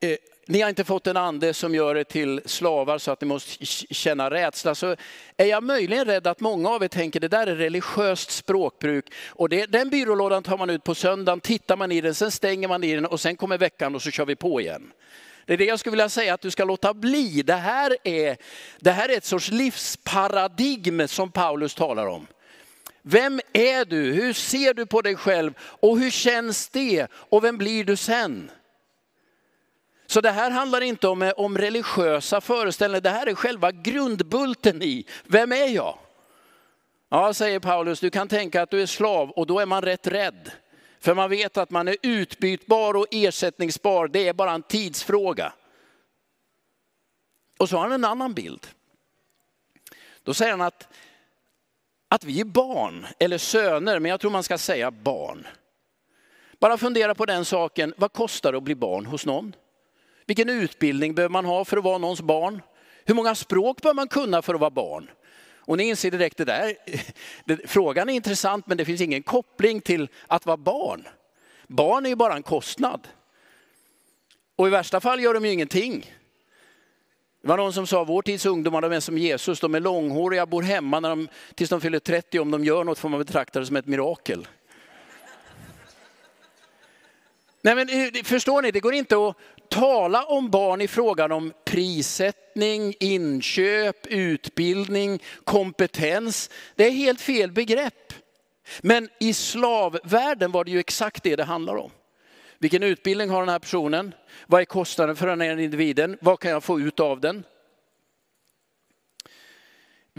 eh, 0.00 0.16
ni 0.48 0.60
har 0.60 0.68
inte 0.68 0.84
fått 0.84 1.06
en 1.06 1.16
ande 1.16 1.54
som 1.54 1.74
gör 1.74 1.96
er 1.96 2.04
till 2.04 2.40
slavar 2.44 2.98
så 2.98 3.10
att 3.10 3.20
ni 3.20 3.26
måste 3.26 3.66
känna 3.94 4.30
rädsla. 4.30 4.74
Så 4.74 4.96
är 5.36 5.46
jag 5.46 5.62
möjligen 5.62 6.04
rädd 6.04 6.26
att 6.26 6.40
många 6.40 6.68
av 6.68 6.84
er 6.84 6.88
tänker 6.88 7.20
det 7.20 7.28
där 7.28 7.46
är 7.46 7.56
religiöst 7.56 8.30
språkbruk. 8.30 9.12
Och 9.28 9.48
det, 9.48 9.66
den 9.66 9.90
byrålådan 9.90 10.42
tar 10.42 10.58
man 10.58 10.70
ut 10.70 10.84
på 10.84 10.94
söndagen, 10.94 11.40
tittar 11.40 11.76
man 11.76 11.92
i 11.92 12.00
den, 12.00 12.14
sen 12.14 12.30
stänger 12.30 12.68
man 12.68 12.84
i 12.84 12.94
den 12.94 13.06
och 13.06 13.20
sen 13.20 13.36
kommer 13.36 13.58
veckan 13.58 13.94
och 13.94 14.02
så 14.02 14.10
kör 14.10 14.24
vi 14.24 14.36
på 14.36 14.60
igen. 14.60 14.92
Det 15.46 15.52
är 15.52 15.56
det 15.56 15.64
jag 15.64 15.80
skulle 15.80 15.90
vilja 15.90 16.08
säga 16.08 16.34
att 16.34 16.40
du 16.40 16.50
ska 16.50 16.64
låta 16.64 16.94
bli. 16.94 17.42
Det 17.42 17.54
här 17.54 17.96
är, 18.04 18.36
det 18.80 18.90
här 18.90 19.08
är 19.08 19.16
ett 19.16 19.24
sorts 19.24 19.50
livsparadigm 19.50 21.08
som 21.08 21.30
Paulus 21.30 21.74
talar 21.74 22.06
om. 22.06 22.26
Vem 23.02 23.40
är 23.52 23.84
du? 23.84 24.12
Hur 24.12 24.32
ser 24.32 24.74
du 24.74 24.86
på 24.86 25.02
dig 25.02 25.16
själv? 25.16 25.52
Och 25.58 25.98
hur 25.98 26.10
känns 26.10 26.68
det? 26.68 27.06
Och 27.12 27.44
vem 27.44 27.58
blir 27.58 27.84
du 27.84 27.96
sen? 27.96 28.50
Så 30.06 30.20
det 30.20 30.30
här 30.30 30.50
handlar 30.50 30.80
inte 30.80 31.08
om, 31.08 31.22
eh, 31.22 31.32
om 31.36 31.58
religiösa 31.58 32.40
föreställningar, 32.40 33.00
det 33.00 33.10
här 33.10 33.26
är 33.26 33.34
själva 33.34 33.72
grundbulten 33.72 34.82
i, 34.82 35.06
vem 35.24 35.52
är 35.52 35.68
jag? 35.68 35.98
Ja, 37.08 37.34
säger 37.34 37.60
Paulus, 37.60 38.00
du 38.00 38.10
kan 38.10 38.28
tänka 38.28 38.62
att 38.62 38.70
du 38.70 38.82
är 38.82 38.86
slav 38.86 39.30
och 39.30 39.46
då 39.46 39.60
är 39.60 39.66
man 39.66 39.82
rätt 39.82 40.06
rädd. 40.06 40.50
För 41.00 41.14
man 41.14 41.30
vet 41.30 41.56
att 41.56 41.70
man 41.70 41.88
är 41.88 41.96
utbytbar 42.02 42.94
och 42.94 43.06
ersättningsbar, 43.10 44.08
det 44.08 44.28
är 44.28 44.32
bara 44.32 44.52
en 44.52 44.62
tidsfråga. 44.62 45.52
Och 47.58 47.68
så 47.68 47.76
har 47.76 47.82
han 47.82 47.92
en 47.92 48.04
annan 48.04 48.34
bild. 48.34 48.66
Då 50.22 50.34
säger 50.34 50.50
han 50.50 50.60
att, 50.60 50.88
att 52.08 52.24
vi 52.24 52.40
är 52.40 52.44
barn, 52.44 53.06
eller 53.18 53.38
söner, 53.38 53.98
men 53.98 54.10
jag 54.10 54.20
tror 54.20 54.30
man 54.30 54.42
ska 54.42 54.58
säga 54.58 54.90
barn. 54.90 55.46
Bara 56.58 56.78
fundera 56.78 57.14
på 57.14 57.26
den 57.26 57.44
saken, 57.44 57.94
vad 57.96 58.12
kostar 58.12 58.52
det 58.52 58.58
att 58.58 58.64
bli 58.64 58.74
barn 58.74 59.06
hos 59.06 59.26
någon? 59.26 59.54
Vilken 60.26 60.48
utbildning 60.48 61.14
behöver 61.14 61.32
man 61.32 61.44
ha 61.44 61.64
för 61.64 61.76
att 61.76 61.84
vara 61.84 61.98
någons 61.98 62.20
barn? 62.20 62.62
Hur 63.04 63.14
många 63.14 63.34
språk 63.34 63.82
bör 63.82 63.94
man 63.94 64.08
kunna 64.08 64.42
för 64.42 64.54
att 64.54 64.60
vara 64.60 64.70
barn? 64.70 65.10
Och 65.66 65.76
ni 65.76 65.84
inser 65.84 66.10
direkt 66.10 66.36
det 66.36 66.44
där, 66.44 66.76
frågan 67.66 68.08
är 68.08 68.14
intressant 68.14 68.66
men 68.66 68.76
det 68.76 68.84
finns 68.84 69.00
ingen 69.00 69.22
koppling 69.22 69.80
till 69.80 70.08
att 70.26 70.46
vara 70.46 70.56
barn. 70.56 71.08
Barn 71.66 72.04
är 72.06 72.10
ju 72.10 72.16
bara 72.16 72.34
en 72.34 72.42
kostnad. 72.42 73.08
Och 74.56 74.66
i 74.66 74.70
värsta 74.70 75.00
fall 75.00 75.20
gör 75.20 75.34
de 75.34 75.44
ju 75.44 75.52
ingenting. 75.52 76.12
Det 77.42 77.48
var 77.48 77.56
någon 77.56 77.72
som 77.72 77.86
sa, 77.86 78.04
vår 78.04 78.22
tids 78.22 78.46
ungdomar 78.46 78.80
de 78.80 78.92
är 78.92 79.00
som 79.00 79.18
Jesus, 79.18 79.60
de 79.60 79.74
är 79.74 79.80
långhåriga, 79.80 80.46
bor 80.46 80.62
hemma 80.62 81.00
när 81.00 81.08
de, 81.08 81.28
tills 81.54 81.70
de 81.70 81.80
fyller 81.80 81.98
30. 81.98 82.38
Om 82.38 82.50
de 82.50 82.64
gör 82.64 82.84
något 82.84 82.98
får 82.98 83.08
man 83.08 83.18
betrakta 83.18 83.60
det 83.60 83.66
som 83.66 83.76
ett 83.76 83.86
mirakel. 83.86 84.48
Nej, 87.62 87.74
men, 87.74 87.88
eh, 87.88 88.22
förstår 88.24 88.62
ni, 88.62 88.70
det 88.70 88.80
går 88.80 88.94
inte 88.94 89.16
att 89.16 89.36
tala 89.70 90.24
om 90.24 90.50
barn 90.50 90.80
i 90.80 90.88
frågan 90.88 91.32
om 91.32 91.52
prissättning, 91.64 92.94
inköp, 93.00 94.06
utbildning, 94.06 95.22
kompetens. 95.44 96.50
Det 96.74 96.86
är 96.86 96.90
helt 96.90 97.20
fel 97.20 97.52
begrepp. 97.52 98.12
Men 98.80 99.08
i 99.20 99.34
slavvärlden 99.34 100.52
var 100.52 100.64
det 100.64 100.70
ju 100.70 100.78
exakt 100.78 101.22
det 101.22 101.36
det 101.36 101.44
handlar 101.44 101.76
om. 101.76 101.90
Vilken 102.58 102.82
utbildning 102.82 103.30
har 103.30 103.40
den 103.40 103.48
här 103.48 103.58
personen? 103.58 104.14
Vad 104.46 104.60
är 104.60 104.64
kostnaden 104.64 105.16
för 105.16 105.26
den 105.26 105.40
här 105.40 105.58
individen? 105.58 106.18
Vad 106.20 106.40
kan 106.40 106.50
jag 106.50 106.64
få 106.64 106.80
ut 106.80 107.00
av 107.00 107.20
den? 107.20 107.44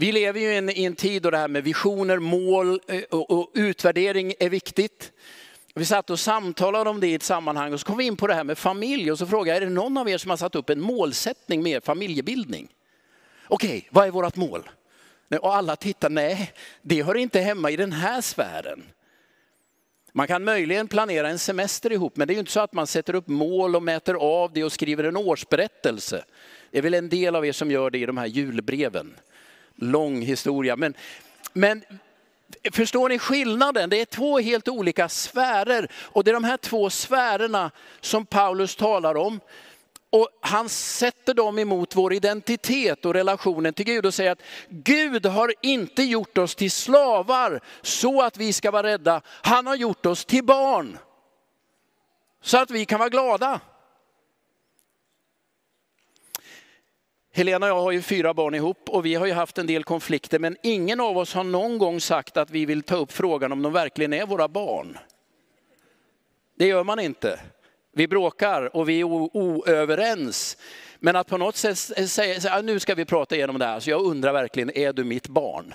Vi 0.00 0.12
lever 0.12 0.40
ju 0.40 0.52
i 0.52 0.56
en, 0.56 0.70
i 0.70 0.84
en 0.84 0.94
tid 0.94 1.22
då 1.22 1.30
det 1.30 1.38
här 1.38 1.48
med 1.48 1.64
visioner, 1.64 2.18
mål 2.18 2.80
eh, 2.88 3.02
och, 3.10 3.30
och 3.30 3.50
utvärdering 3.54 4.34
är 4.38 4.48
viktigt. 4.48 5.12
Vi 5.78 5.84
satt 5.84 6.10
och 6.10 6.20
samtalade 6.20 6.90
om 6.90 7.00
det 7.00 7.06
i 7.06 7.14
ett 7.14 7.22
sammanhang 7.22 7.72
och 7.72 7.80
så 7.80 7.86
kom 7.86 7.96
vi 7.96 8.04
in 8.04 8.16
på 8.16 8.26
det 8.26 8.34
här 8.34 8.44
med 8.44 8.58
familj 8.58 9.12
och 9.12 9.18
så 9.18 9.26
frågade 9.26 9.50
jag, 9.50 9.56
är 9.56 9.66
det 9.66 9.74
någon 9.74 9.96
av 9.96 10.08
er 10.08 10.18
som 10.18 10.30
har 10.30 10.36
satt 10.36 10.54
upp 10.54 10.70
en 10.70 10.80
målsättning 10.80 11.62
med 11.62 11.84
familjebildning? 11.84 12.68
Okej, 13.48 13.88
vad 13.90 14.06
är 14.06 14.10
vårt 14.10 14.36
mål? 14.36 14.70
Och 15.40 15.56
alla 15.56 15.76
tittar, 15.76 16.10
nej, 16.10 16.52
det 16.82 17.02
hör 17.02 17.14
inte 17.14 17.40
hemma 17.40 17.70
i 17.70 17.76
den 17.76 17.92
här 17.92 18.20
sfären. 18.20 18.82
Man 20.12 20.26
kan 20.26 20.44
möjligen 20.44 20.88
planera 20.88 21.28
en 21.28 21.38
semester 21.38 21.92
ihop, 21.92 22.16
men 22.16 22.28
det 22.28 22.32
är 22.32 22.34
ju 22.34 22.40
inte 22.40 22.52
så 22.52 22.60
att 22.60 22.72
man 22.72 22.86
sätter 22.86 23.14
upp 23.14 23.28
mål 23.28 23.76
och 23.76 23.82
mäter 23.82 24.14
av 24.14 24.52
det 24.52 24.64
och 24.64 24.72
skriver 24.72 25.04
en 25.04 25.16
årsberättelse. 25.16 26.24
Det 26.70 26.78
är 26.78 26.82
väl 26.82 26.94
en 26.94 27.08
del 27.08 27.36
av 27.36 27.46
er 27.46 27.52
som 27.52 27.70
gör 27.70 27.90
det 27.90 27.98
i 27.98 28.06
de 28.06 28.16
här 28.16 28.26
julbreven. 28.26 29.14
Lång 29.74 30.22
historia, 30.22 30.76
men, 30.76 30.94
men 31.52 31.82
Förstår 32.72 33.08
ni 33.08 33.18
skillnaden? 33.18 33.90
Det 33.90 34.00
är 34.00 34.04
två 34.04 34.38
helt 34.38 34.68
olika 34.68 35.08
sfärer 35.08 35.90
och 35.94 36.24
det 36.24 36.30
är 36.30 36.34
de 36.34 36.44
här 36.44 36.56
två 36.56 36.90
sfärerna 36.90 37.70
som 38.00 38.26
Paulus 38.26 38.76
talar 38.76 39.16
om. 39.16 39.40
Och 40.10 40.28
han 40.40 40.68
sätter 40.68 41.34
dem 41.34 41.58
emot 41.58 41.96
vår 41.96 42.12
identitet 42.12 43.04
och 43.04 43.14
relationen 43.14 43.74
till 43.74 43.84
Gud 43.84 44.06
och 44.06 44.14
säger 44.14 44.30
att 44.30 44.42
Gud 44.68 45.26
har 45.26 45.54
inte 45.62 46.02
gjort 46.02 46.38
oss 46.38 46.54
till 46.54 46.70
slavar 46.70 47.60
så 47.82 48.22
att 48.22 48.36
vi 48.36 48.52
ska 48.52 48.70
vara 48.70 48.86
rädda. 48.86 49.20
Han 49.26 49.66
har 49.66 49.74
gjort 49.74 50.06
oss 50.06 50.24
till 50.24 50.44
barn. 50.44 50.98
Så 52.42 52.58
att 52.58 52.70
vi 52.70 52.84
kan 52.84 52.98
vara 52.98 53.08
glada. 53.08 53.60
Helena 57.32 57.66
och 57.66 57.78
jag 57.78 57.82
har 57.82 57.92
ju 57.92 58.02
fyra 58.02 58.34
barn 58.34 58.54
ihop 58.54 58.88
och 58.88 59.06
vi 59.06 59.14
har 59.14 59.26
ju 59.26 59.32
haft 59.32 59.58
en 59.58 59.66
del 59.66 59.84
konflikter 59.84 60.38
men 60.38 60.56
ingen 60.62 61.00
av 61.00 61.18
oss 61.18 61.34
har 61.34 61.44
någon 61.44 61.78
gång 61.78 62.00
sagt 62.00 62.36
att 62.36 62.50
vi 62.50 62.66
vill 62.66 62.82
ta 62.82 62.96
upp 62.96 63.12
frågan 63.12 63.52
om 63.52 63.62
de 63.62 63.72
verkligen 63.72 64.12
är 64.12 64.26
våra 64.26 64.48
barn. 64.48 64.98
Det 66.58 66.66
gör 66.66 66.84
man 66.84 67.00
inte. 67.00 67.40
Vi 67.92 68.08
bråkar 68.08 68.76
och 68.76 68.88
vi 68.88 69.00
är 69.00 69.04
oöverens. 69.04 70.56
Men 70.98 71.16
att 71.16 71.26
på 71.26 71.38
något 71.38 71.56
sätt 71.56 71.78
säga, 72.10 72.54
ah, 72.54 72.60
nu 72.60 72.80
ska 72.80 72.94
vi 72.94 73.04
prata 73.04 73.36
igenom 73.36 73.58
det 73.58 73.66
här, 73.66 73.80
så 73.80 73.90
jag 73.90 74.02
undrar 74.02 74.32
verkligen, 74.32 74.76
är 74.76 74.92
du 74.92 75.04
mitt 75.04 75.28
barn? 75.28 75.74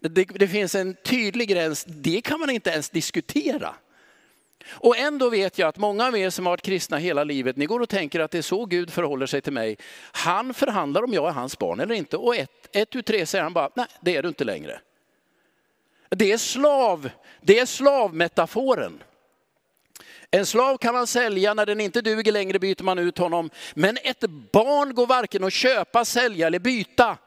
Det, 0.00 0.24
det 0.24 0.48
finns 0.48 0.74
en 0.74 0.94
tydlig 1.04 1.48
gräns, 1.48 1.84
det 1.88 2.20
kan 2.20 2.40
man 2.40 2.50
inte 2.50 2.70
ens 2.70 2.90
diskutera. 2.90 3.74
Och 4.68 4.96
ändå 4.96 5.30
vet 5.30 5.58
jag 5.58 5.68
att 5.68 5.78
många 5.78 6.06
av 6.06 6.16
er 6.16 6.30
som 6.30 6.46
har 6.46 6.52
varit 6.52 6.62
kristna 6.62 6.96
hela 6.96 7.24
livet, 7.24 7.56
ni 7.56 7.66
går 7.66 7.80
och 7.80 7.88
tänker 7.88 8.20
att 8.20 8.30
det 8.30 8.38
är 8.38 8.42
så 8.42 8.66
Gud 8.66 8.90
förhåller 8.90 9.26
sig 9.26 9.40
till 9.40 9.52
mig. 9.52 9.76
Han 10.12 10.54
förhandlar 10.54 11.02
om 11.02 11.12
jag 11.12 11.28
är 11.28 11.32
hans 11.32 11.58
barn 11.58 11.80
eller 11.80 11.94
inte. 11.94 12.16
Och 12.16 12.36
ett, 12.36 12.68
ett 12.72 12.96
ur 12.96 13.02
tre 13.02 13.26
säger 13.26 13.42
han 13.42 13.52
bara, 13.52 13.70
nej 13.74 13.86
det 14.00 14.16
är 14.16 14.22
du 14.22 14.28
inte 14.28 14.44
längre. 14.44 14.80
Det 16.08 16.32
är 16.32 16.38
slav, 16.38 17.10
det 17.40 17.58
är 17.58 17.66
slavmetaforen. 17.66 19.02
En 20.30 20.46
slav 20.46 20.76
kan 20.76 20.94
man 20.94 21.06
sälja, 21.06 21.54
när 21.54 21.66
den 21.66 21.80
inte 21.80 22.00
duger 22.00 22.32
längre 22.32 22.58
byter 22.58 22.82
man 22.82 22.98
ut 22.98 23.18
honom. 23.18 23.50
Men 23.74 23.98
ett 24.02 24.20
barn 24.52 24.94
går 24.94 25.06
varken 25.06 25.44
att 25.44 25.52
köpa, 25.52 26.04
sälja 26.04 26.46
eller 26.46 26.58
byta. 26.58 27.18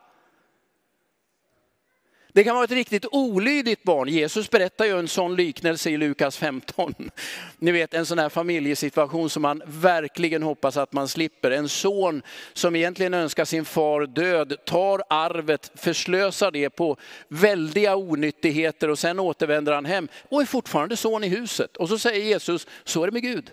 Det 2.37 2.43
kan 2.43 2.55
vara 2.55 2.65
ett 2.65 2.71
riktigt 2.71 3.05
olydigt 3.11 3.83
barn. 3.83 4.07
Jesus 4.07 4.49
berättar 4.49 4.85
ju 4.85 4.99
en 4.99 5.07
sån 5.07 5.35
liknelse 5.35 5.89
i 5.89 5.97
Lukas 5.97 6.37
15. 6.37 6.93
Ni 7.59 7.71
vet 7.71 7.93
en 7.93 8.05
sån 8.05 8.19
här 8.19 8.29
familjesituation 8.29 9.29
som 9.29 9.41
man 9.41 9.61
verkligen 9.65 10.43
hoppas 10.43 10.77
att 10.77 10.93
man 10.93 11.07
slipper. 11.07 11.51
En 11.51 11.69
son 11.69 12.21
som 12.53 12.75
egentligen 12.75 13.13
önskar 13.13 13.45
sin 13.45 13.65
far 13.65 14.05
död, 14.05 14.55
tar 14.65 15.03
arvet, 15.09 15.71
förslösar 15.75 16.51
det 16.51 16.69
på 16.69 16.97
väldiga 17.27 17.95
onyttigheter 17.95 18.89
och 18.89 18.99
sen 18.99 19.19
återvänder 19.19 19.73
han 19.73 19.85
hem 19.85 20.07
och 20.29 20.41
är 20.41 20.45
fortfarande 20.45 20.97
son 20.97 21.23
i 21.23 21.27
huset. 21.27 21.77
Och 21.77 21.89
så 21.89 21.99
säger 21.99 22.25
Jesus, 22.25 22.67
så 22.83 23.03
är 23.03 23.07
det 23.07 23.13
med 23.13 23.23
Gud. 23.23 23.51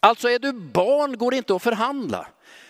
Alltså 0.00 0.28
är 0.28 0.38
du 0.38 0.52
barn 0.52 1.18
går 1.18 1.30
det 1.30 1.36
inte 1.36 1.54
att 1.54 1.62
förhandla. 1.62 2.26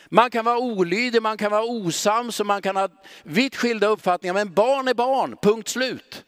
Man 0.08 0.30
kan 0.30 0.44
vara 0.44 0.58
olydig, 0.58 1.22
man 1.22 1.36
kan 1.36 1.50
vara 1.50 1.64
osams 1.64 2.40
och 2.40 2.46
man 2.46 2.62
kan 2.62 2.76
ha 2.76 2.88
vitt 3.22 3.56
skilda 3.56 3.86
uppfattningar. 3.86 4.34
Men 4.34 4.52
barn 4.52 4.88
är 4.88 4.94
barn, 4.94 5.36
punkt 5.42 5.68
slut. 5.68 6.24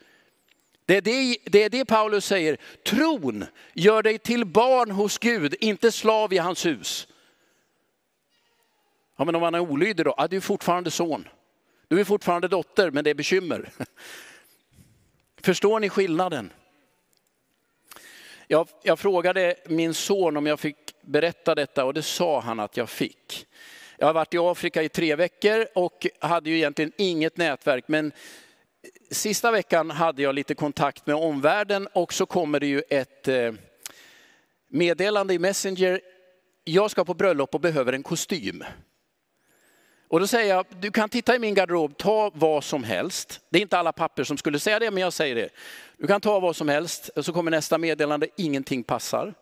Det 0.87 0.97
är 0.97 1.01
det, 1.01 1.37
det 1.45 1.63
är 1.63 1.71
det 1.71 1.85
Paulus 1.85 2.27
säger. 2.27 2.57
Tron 2.87 3.45
gör 3.73 4.03
dig 4.03 4.19
till 4.19 4.45
barn 4.45 4.91
hos 4.91 5.19
Gud, 5.19 5.55
inte 5.61 5.93
slav 5.93 6.33
i 6.33 6.39
hans 6.39 6.67
hus. 6.67 7.09
Ja, 9.17 9.25
men 9.25 9.35
om 9.35 9.41
man 9.41 9.55
är 9.55 9.61
olydig 9.61 10.05
då? 10.05 10.15
Ja, 10.17 10.29
du 10.29 10.37
är 10.37 10.41
fortfarande 10.41 10.91
son. 10.91 11.29
Du 11.89 12.01
är 12.01 12.05
fortfarande 12.05 12.49
dotter, 12.49 12.91
men 12.91 13.05
det 13.05 13.11
är 13.11 13.15
bekymmer. 13.15 13.71
Förstår 15.43 15.81
ni 15.81 15.89
skillnaden? 15.89 16.53
Jag, 18.47 18.69
jag, 18.83 18.99
frågade 18.99 19.55
min 19.67 19.95
son 19.95 20.37
om 20.37 20.47
jag 20.47 20.61
fick 20.61 20.88
berätta 21.09 21.55
detta 21.55 21.85
och 21.85 21.95
det 21.95 22.03
sa 22.03 22.41
han 22.41 22.61
att 22.61 22.77
jag 22.77 22.91
fick. 22.91 23.47
Jag 23.97 24.07
har 24.07 24.15
varit 24.15 24.35
i 24.35 24.39
Afrika 24.39 24.83
i 24.83 24.89
tre 24.89 25.17
veckor 25.17 25.67
och 25.75 26.07
hade 26.19 26.51
ju 26.51 26.57
egentligen 26.57 26.93
inget 26.97 27.37
nätverk. 27.37 27.85
Men 27.89 28.13
sista 29.11 29.51
veckan 29.51 29.91
hade 29.91 30.23
jag 30.23 30.35
lite 30.35 30.55
kontakt 30.55 31.07
med 31.07 31.17
omvärlden 31.17 31.89
och 31.93 32.13
så 32.13 32.27
kommer 32.27 32.61
det 32.61 32.67
ju 32.67 32.83
ett 32.91 33.29
eh, 33.29 33.53
meddelande 34.69 35.35
i 35.35 35.39
Messenger. 35.39 36.01
Jag 36.65 36.91
ska 36.91 37.05
på 37.05 37.15
bröllop 37.15 37.55
och 37.55 37.61
behöver 37.61 37.93
en 37.93 38.03
kostym. 38.03 38.65
Och 40.09 40.21
då 40.21 40.27
säger 40.27 40.55
jag, 40.55 40.67
du 40.81 40.91
kan 40.91 41.09
titta 41.09 41.37
i 41.37 41.39
min 41.39 41.55
garderob, 41.55 41.97
ta 41.97 42.31
vad 42.35 42.65
som 42.65 42.85
helst. 42.85 43.41
Det 43.51 43.59
är 43.59 43.63
inte 43.63 43.79
alla 43.79 43.93
papper 43.93 44.25
som 44.25 44.37
skulle 44.37 44.59
säga 44.59 44.79
det, 44.79 44.91
men 44.91 45.03
jag 45.03 45.13
säger 45.13 45.35
det. 45.35 45.49
Du 45.97 46.07
kan 46.07 46.21
ta 46.21 46.41
vad 46.41 46.57
som 46.57 46.69
helst. 46.69 47.09
Och 47.09 47.25
så 47.25 47.33
kommer 47.33 47.51
nästa 47.51 47.79
meddelande, 47.79 48.29
ingenting 48.37 48.85
passar. 48.85 49.35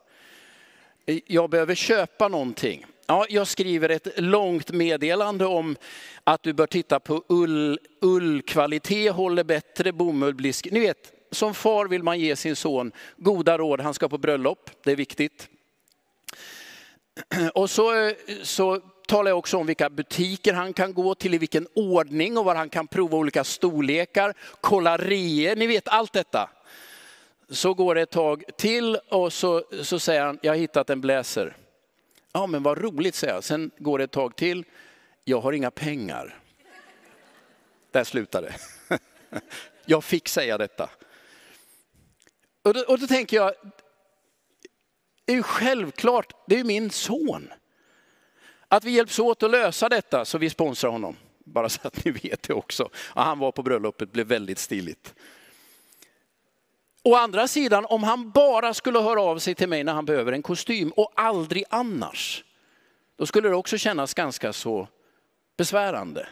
Jag 1.26 1.50
behöver 1.50 1.74
köpa 1.74 2.28
någonting. 2.28 2.86
Ja, 3.06 3.26
jag 3.28 3.46
skriver 3.46 3.88
ett 3.88 4.08
långt 4.16 4.72
meddelande 4.72 5.46
om 5.46 5.76
att 6.24 6.42
du 6.42 6.52
bör 6.52 6.66
titta 6.66 7.00
på 7.00 7.24
ull, 7.28 7.78
ullkvalitet, 8.00 9.12
håller 9.12 9.44
bättre, 9.44 9.92
bomull 9.92 10.34
blir... 10.34 10.72
Ni 10.72 10.80
vet, 10.80 11.12
som 11.30 11.54
far 11.54 11.86
vill 11.86 12.02
man 12.02 12.20
ge 12.20 12.36
sin 12.36 12.56
son 12.56 12.92
goda 13.16 13.58
råd, 13.58 13.80
han 13.80 13.94
ska 13.94 14.08
på 14.08 14.18
bröllop, 14.18 14.70
det 14.84 14.92
är 14.92 14.96
viktigt. 14.96 15.48
Och 17.54 17.70
så, 17.70 18.06
eh, 18.06 18.12
så 18.42 18.80
talar 19.08 19.30
jag 19.30 19.38
också 19.38 19.56
om 19.56 19.66
vilka 19.66 19.90
butiker 19.90 20.52
han 20.52 20.72
kan 20.72 20.94
gå 20.94 21.14
till, 21.14 21.34
i 21.34 21.38
vilken 21.38 21.66
ordning 21.74 22.38
och 22.38 22.44
var 22.44 22.54
han 22.54 22.68
kan 22.68 22.86
prova 22.86 23.18
olika 23.18 23.44
storlekar, 23.44 24.34
kolla 24.60 24.96
reor, 24.96 25.56
ni 25.56 25.66
vet 25.66 25.88
allt 25.88 26.12
detta. 26.12 26.50
Så 27.48 27.74
går 27.74 27.94
det 27.94 28.00
ett 28.00 28.10
tag 28.10 28.44
till 28.56 28.96
och 29.08 29.32
så, 29.32 29.64
så 29.82 29.98
säger 29.98 30.22
han, 30.22 30.38
jag 30.42 30.52
har 30.52 30.56
hittat 30.58 30.90
en 30.90 31.00
bläser. 31.00 31.56
Ja 32.32 32.46
men 32.46 32.62
vad 32.62 32.78
roligt 32.78 33.14
säger 33.14 33.34
jag. 33.34 33.44
Sen 33.44 33.70
går 33.78 33.98
det 33.98 34.04
ett 34.04 34.10
tag 34.10 34.36
till. 34.36 34.64
Jag 35.24 35.40
har 35.40 35.52
inga 35.52 35.70
pengar. 35.70 36.38
Där 37.90 38.04
slutar 38.04 38.42
det. 38.42 38.54
Jag 39.86 40.04
fick 40.04 40.28
säga 40.28 40.58
detta. 40.58 40.90
Och 42.62 42.74
då, 42.74 42.80
och 42.88 42.98
då 42.98 43.06
tänker 43.06 43.36
jag, 43.36 43.54
det 45.24 45.32
är 45.32 45.36
ju 45.36 45.42
självklart, 45.42 46.32
det 46.46 46.54
är 46.54 46.58
ju 46.58 46.64
min 46.64 46.90
son. 46.90 47.52
Att 48.68 48.84
vi 48.84 48.90
hjälps 48.90 49.18
åt 49.18 49.42
att 49.42 49.50
lösa 49.50 49.88
detta 49.88 50.24
så 50.24 50.38
vi 50.38 50.50
sponsrar 50.50 50.90
honom. 50.90 51.16
Bara 51.44 51.68
så 51.68 51.80
att 51.88 52.04
ni 52.04 52.10
vet 52.10 52.42
det 52.42 52.54
också. 52.54 52.84
Och 52.96 53.22
han 53.22 53.38
var 53.38 53.52
på 53.52 53.62
bröllopet, 53.62 54.12
blev 54.12 54.26
väldigt 54.26 54.58
stiligt. 54.58 55.14
Å 57.06 57.14
andra 57.14 57.48
sidan, 57.48 57.86
om 57.88 58.02
han 58.02 58.30
bara 58.30 58.74
skulle 58.74 58.98
höra 58.98 59.22
av 59.22 59.38
sig 59.38 59.54
till 59.54 59.68
mig 59.68 59.84
när 59.84 59.92
han 59.92 60.04
behöver 60.04 60.32
en 60.32 60.42
kostym 60.42 60.90
och 60.90 61.12
aldrig 61.14 61.64
annars, 61.70 62.44
då 63.18 63.26
skulle 63.26 63.48
det 63.48 63.54
också 63.54 63.78
kännas 63.78 64.14
ganska 64.14 64.52
så 64.52 64.88
besvärande. 65.56 66.28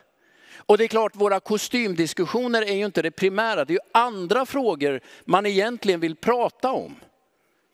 Och 0.56 0.78
det 0.78 0.84
är 0.84 0.88
klart, 0.88 1.16
våra 1.16 1.40
kostymdiskussioner 1.40 2.62
är 2.62 2.74
ju 2.74 2.84
inte 2.84 3.02
det 3.02 3.10
primära, 3.10 3.64
det 3.64 3.72
är 3.72 3.74
ju 3.74 3.90
andra 3.92 4.46
frågor 4.46 5.00
man 5.24 5.46
egentligen 5.46 6.00
vill 6.00 6.16
prata 6.16 6.72
om. 6.72 6.96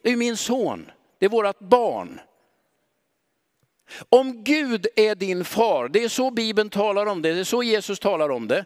Det 0.03 0.11
är 0.11 0.17
min 0.17 0.37
son, 0.37 0.91
det 1.19 1.27
är 1.27 1.31
vårt 1.31 1.59
barn. 1.59 2.21
Om 4.09 4.45
Gud 4.45 4.87
är 4.97 5.15
din 5.15 5.45
far, 5.45 5.89
det 5.89 6.05
är 6.05 6.09
så 6.09 6.31
Bibeln 6.31 6.71
talar 6.71 7.07
om 7.07 7.23
det, 7.23 7.33
det 7.33 7.41
är 7.41 7.45
så 7.45 7.63
Jesus 7.63 7.99
talar 7.99 8.29
om 8.31 8.49
det. 8.49 8.65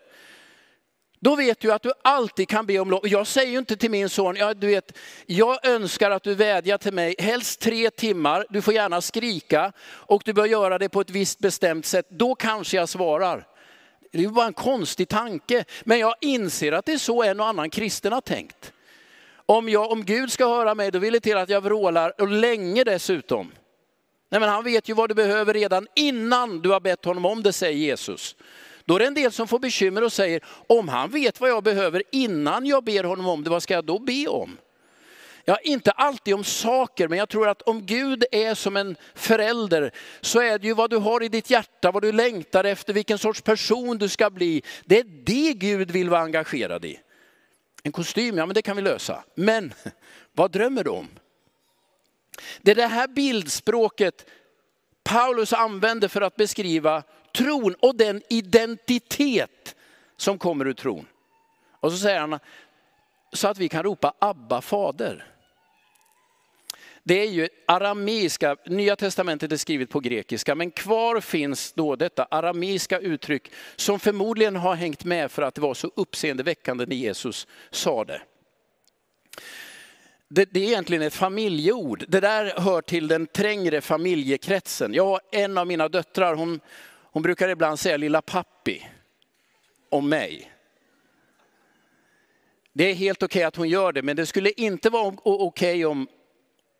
Då 1.25 1.37
vet 1.37 1.61
du 1.61 1.73
att 1.73 1.83
du 1.83 1.93
alltid 2.03 2.49
kan 2.49 2.67
be 2.67 2.79
om 2.79 2.91
lov. 2.91 3.09
Jag 3.09 3.27
säger 3.27 3.53
ju 3.53 3.59
inte 3.59 3.77
till 3.77 3.91
min 3.91 4.09
son, 4.09 4.37
ja, 4.37 4.55
du 4.55 4.67
vet, 4.67 4.99
jag 5.27 5.67
önskar 5.67 6.11
att 6.11 6.23
du 6.23 6.35
vädjar 6.35 6.79
till 6.79 6.93
mig, 6.93 7.15
helst 7.19 7.61
tre 7.61 7.91
timmar, 7.91 8.47
du 8.51 8.63
får 8.63 8.75
gärna 8.75 9.01
skrika 9.01 9.73
och 9.83 10.23
du 10.25 10.33
bör 10.33 10.47
göra 10.47 10.79
det 10.79 10.89
på 10.89 11.01
ett 11.01 11.11
visst 11.11 11.39
bestämt 11.39 11.87
sätt. 11.87 12.07
Då 12.11 12.35
kanske 12.35 12.77
jag 12.77 12.89
svarar. 12.89 13.47
Det 14.13 14.25
är 14.25 14.29
bara 14.29 14.47
en 14.47 14.53
konstig 14.53 15.09
tanke, 15.09 15.65
men 15.85 15.99
jag 15.99 16.15
inser 16.21 16.73
att 16.73 16.87
det 16.87 16.93
är 16.93 16.99
så 16.99 17.23
en 17.23 17.41
och 17.41 17.47
annan 17.47 17.71
kristen 17.71 18.13
har 18.13 18.21
tänkt. 18.21 18.73
Om, 19.47 19.69
jag, 19.69 19.93
om 19.93 20.05
Gud 20.05 20.33
ska 20.33 20.49
höra 20.49 20.75
mig, 20.75 20.91
då 20.91 20.99
vill 20.99 21.13
det 21.13 21.21
till 21.21 21.37
att 21.37 21.49
jag 21.49 21.61
vrålar, 21.61 22.21
och 22.21 22.29
länge 22.29 22.85
dessutom. 22.85 23.53
Nej, 24.29 24.41
men 24.41 24.49
han 24.49 24.65
vet 24.65 24.89
ju 24.89 24.95
vad 24.95 25.11
du 25.11 25.15
behöver 25.15 25.55
redan 25.55 25.87
innan 25.95 26.61
du 26.61 26.71
har 26.71 26.81
bett 26.81 27.05
honom 27.05 27.25
om 27.25 27.43
det, 27.43 27.53
säger 27.53 27.79
Jesus. 27.79 28.37
Då 28.85 28.95
är 28.95 28.99
det 28.99 29.07
en 29.07 29.15
del 29.15 29.33
som 29.33 29.49
får 29.49 29.59
bekymmer 29.59 30.05
och 30.05 30.13
säger, 30.13 30.45
om 30.67 30.89
han 30.89 31.11
vet 31.11 31.41
vad 31.41 31.51
jag 31.51 31.63
behöver 31.63 32.03
innan 32.13 32.67
jag 32.67 32.85
ber 32.85 33.05
honom 33.05 33.27
om 33.27 33.45
det, 33.45 33.51
vad 33.51 33.63
ska 33.63 33.75
jag 33.75 33.85
då 33.85 33.99
be 33.99 34.27
om? 34.27 34.57
Ja, 35.47 35.59
inte 35.63 35.91
alltid 35.91 36.35
om 36.35 36.45
saker, 36.45 37.09
men 37.09 37.19
jag 37.19 37.29
tror 37.29 37.49
att 37.49 37.63
om 37.63 37.87
Gud 37.87 38.25
är 38.33 38.55
som 38.55 38.77
en 38.77 38.97
förälder 39.15 39.91
så 40.21 40.41
är 40.41 40.59
det 40.59 40.67
ju 40.67 40.75
vad 40.75 40.91
du 40.91 40.97
har 40.97 41.23
i 41.23 41.29
ditt 41.29 41.51
hjärta, 41.51 41.91
vad 41.91 42.03
du 42.03 42.13
längtar 42.13 42.65
efter, 42.65 42.93
vilken 42.93 43.19
sorts 43.19 43.41
person 43.41 43.99
du 43.99 44.09
ska 44.09 44.31
bli. 44.31 44.63
Det 44.85 44.99
är 44.99 45.05
det 45.05 45.53
Gud 45.53 45.91
vill 45.91 46.11
vara 46.11 46.21
engagerad 46.21 46.85
i. 46.85 47.01
En 47.83 47.93
kostym, 47.93 48.39
ja 48.39 48.47
men 48.47 48.55
det 48.55 48.63
kan 48.63 48.77
vi 48.77 48.83
lösa. 48.83 49.25
Men 49.35 49.75
vad 50.33 50.51
drömmer 50.51 50.85
du 50.85 50.91
om? 50.91 51.09
Det 52.63 52.71
är 52.71 52.75
det 52.75 52.87
här 52.87 53.09
bildspråket 53.09 54.27
Paulus 55.03 55.53
använder 55.53 56.09
för 56.09 56.21
att 56.21 56.37
beskriva 56.37 57.03
tron 57.35 57.75
och 57.81 57.97
den 57.97 58.23
identitet 58.29 59.77
som 60.17 60.39
kommer 60.39 60.67
ur 60.67 60.73
tron. 60.73 61.07
Och 61.81 61.93
så 61.93 61.99
säger 61.99 62.21
han, 62.21 62.39
så 63.33 63.49
att 63.49 63.59
vi 63.59 63.69
kan 63.69 63.83
ropa 63.83 64.15
Abba 64.19 64.61
fader. 64.61 65.25
Det 67.07 67.15
är 67.15 67.31
ju 67.31 67.49
arameiska, 67.67 68.57
Nya 68.67 68.97
Testamentet 68.97 69.53
är 69.53 69.57
skrivet 69.57 69.91
på 69.91 70.01
grekiska, 70.01 70.55
men 70.55 70.71
kvar 70.71 71.21
finns 71.21 71.73
då 71.73 71.97
detta 71.97 72.27
arameiska 72.31 72.99
uttryck 72.99 73.53
som 73.77 74.01
förmodligen 74.01 74.57
har 74.57 74.75
hängt 74.75 75.05
med 75.05 75.31
för 75.31 75.43
att 75.43 75.55
det 75.55 75.61
var 75.61 75.75
så 75.75 75.91
uppseendeväckande 75.97 76.87
när 76.87 76.97
Jesus 76.97 77.47
sa 77.71 78.05
det. 78.05 78.23
Det, 80.29 80.49
det, 80.53 80.61
är 80.61 80.65
egentligen 80.65 81.03
ett 81.03 81.15
familjeord. 81.15 82.05
Det 82.09 82.21
där 82.21 82.61
hör 82.61 82.83
till 82.83 83.09
den 83.09 83.27
trängre 83.27 83.81
familjekretsen. 83.81 84.95
Jag 84.95 85.07
har 85.07 85.21
en 85.33 85.59
av 85.59 85.67
mina 85.67 85.89
döttrar, 85.89 86.35
hon, 86.35 86.61
hon 87.15 87.23
brukar 87.23 87.49
ibland 87.49 87.79
säga 87.79 87.97
lilla 87.97 88.23
pappi 88.23 88.87
om 89.89 90.09
mig. 90.09 90.53
Det 92.73 92.91
är 92.91 92.95
helt 92.95 93.23
okej 93.23 93.41
okay 93.41 93.43
att 93.43 93.57
hon 93.57 93.69
gör 93.69 93.93
det, 93.93 94.03
men 94.03 94.17
det 94.17 94.27
skulle 94.27 94.51
inte 94.51 94.91
vara 94.91 95.15
okej 95.25 95.45
okay 95.45 95.85
om, 95.85 96.09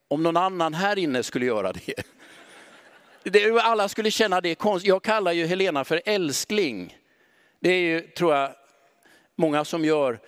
om 0.09 0.23
någon 0.23 0.37
annan 0.37 0.75
här 0.75 0.99
inne 0.99 1.23
skulle 1.23 1.47
göra 1.47 1.73
det. 1.73 2.03
det. 3.23 3.61
Alla 3.61 3.89
skulle 3.89 4.11
känna 4.11 4.41
det 4.41 4.55
konstigt. 4.55 4.89
Jag 4.89 5.03
kallar 5.03 5.33
ju 5.33 5.47
Helena 5.47 5.85
för 5.85 6.03
älskling. 6.05 6.97
Det 7.61 7.71
är 7.71 7.81
ju, 7.81 8.01
tror 8.01 8.35
jag, 8.35 8.55
många 9.37 9.65
som 9.65 9.85
gör. 9.85 10.21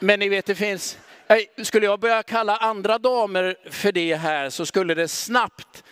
Men 0.00 0.18
ni 0.18 0.28
vet, 0.28 0.46
det 0.46 0.54
finns, 0.54 0.98
eh, 1.26 1.64
skulle 1.64 1.86
jag 1.86 2.00
börja 2.00 2.22
kalla 2.22 2.56
andra 2.56 2.98
damer 2.98 3.56
för 3.70 3.92
det 3.92 4.14
här 4.14 4.50
så 4.50 4.66
skulle 4.66 4.94
det 4.94 5.08
snabbt 5.08 5.84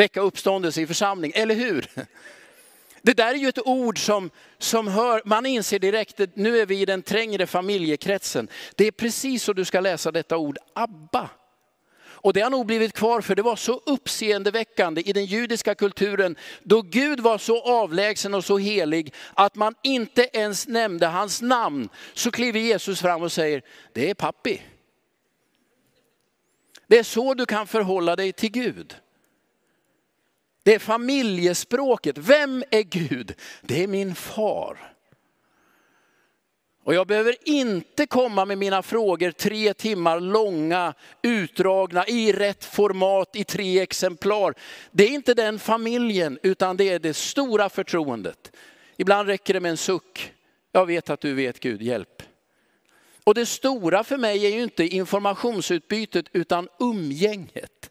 väcka 0.00 0.20
uppståndelse 0.20 0.80
i 0.80 0.86
församling, 0.86 1.32
eller 1.34 1.54
hur? 1.54 1.86
Det 3.02 3.12
där 3.12 3.34
är 3.34 3.38
ju 3.38 3.48
ett 3.48 3.66
ord 3.66 3.98
som, 3.98 4.30
som 4.58 4.88
hör, 4.88 5.22
man 5.24 5.46
inser 5.46 5.78
direkt 5.78 6.20
att 6.20 6.36
nu 6.36 6.58
är 6.58 6.66
vi 6.66 6.80
i 6.80 6.84
den 6.84 7.02
trängre 7.02 7.46
familjekretsen. 7.46 8.48
Det 8.74 8.86
är 8.86 8.90
precis 8.90 9.42
så 9.42 9.52
du 9.52 9.64
ska 9.64 9.80
läsa 9.80 10.12
detta 10.12 10.36
ord, 10.36 10.58
Abba. 10.74 11.30
Och 12.22 12.32
det 12.32 12.40
har 12.40 12.50
nog 12.50 12.66
blivit 12.66 12.92
kvar 12.92 13.20
för 13.20 13.34
det 13.34 13.42
var 13.42 13.56
så 13.56 13.80
uppseendeväckande 13.86 15.02
i 15.08 15.12
den 15.12 15.24
judiska 15.24 15.74
kulturen 15.74 16.36
då 16.62 16.82
Gud 16.82 17.20
var 17.20 17.38
så 17.38 17.62
avlägsen 17.62 18.34
och 18.34 18.44
så 18.44 18.58
helig 18.58 19.14
att 19.34 19.54
man 19.54 19.74
inte 19.82 20.28
ens 20.32 20.68
nämnde 20.68 21.06
hans 21.06 21.42
namn. 21.42 21.88
Så 22.14 22.30
kliver 22.30 22.60
Jesus 22.60 23.00
fram 23.00 23.22
och 23.22 23.32
säger, 23.32 23.62
det 23.92 24.10
är 24.10 24.14
pappi. 24.14 24.62
Det 26.86 26.98
är 26.98 27.02
så 27.02 27.34
du 27.34 27.46
kan 27.46 27.66
förhålla 27.66 28.16
dig 28.16 28.32
till 28.32 28.50
Gud. 28.50 28.96
Det 30.62 30.74
är 30.74 30.78
familjespråket. 30.78 32.18
Vem 32.18 32.64
är 32.70 32.82
Gud? 32.82 33.34
Det 33.62 33.82
är 33.82 33.88
min 33.88 34.14
far. 34.14 34.90
Och 36.84 36.94
jag 36.94 37.06
behöver 37.06 37.36
inte 37.44 38.06
komma 38.06 38.44
med 38.44 38.58
mina 38.58 38.82
frågor 38.82 39.30
tre 39.30 39.74
timmar 39.74 40.20
långa, 40.20 40.94
utdragna, 41.22 42.06
i 42.06 42.32
rätt 42.32 42.64
format, 42.64 43.36
i 43.36 43.44
tre 43.44 43.80
exemplar. 43.80 44.54
Det 44.90 45.04
är 45.04 45.08
inte 45.08 45.34
den 45.34 45.58
familjen, 45.58 46.38
utan 46.42 46.76
det 46.76 46.88
är 46.88 46.98
det 46.98 47.14
stora 47.14 47.68
förtroendet. 47.68 48.52
Ibland 48.96 49.28
räcker 49.28 49.54
det 49.54 49.60
med 49.60 49.70
en 49.70 49.76
suck. 49.76 50.32
Jag 50.72 50.86
vet 50.86 51.10
att 51.10 51.20
du 51.20 51.34
vet 51.34 51.60
Gud, 51.60 51.82
hjälp. 51.82 52.22
Och 53.24 53.34
det 53.34 53.46
stora 53.46 54.04
för 54.04 54.16
mig 54.16 54.46
är 54.46 54.50
ju 54.50 54.62
inte 54.62 54.84
informationsutbytet, 54.84 56.26
utan 56.32 56.68
umgänget. 56.78 57.90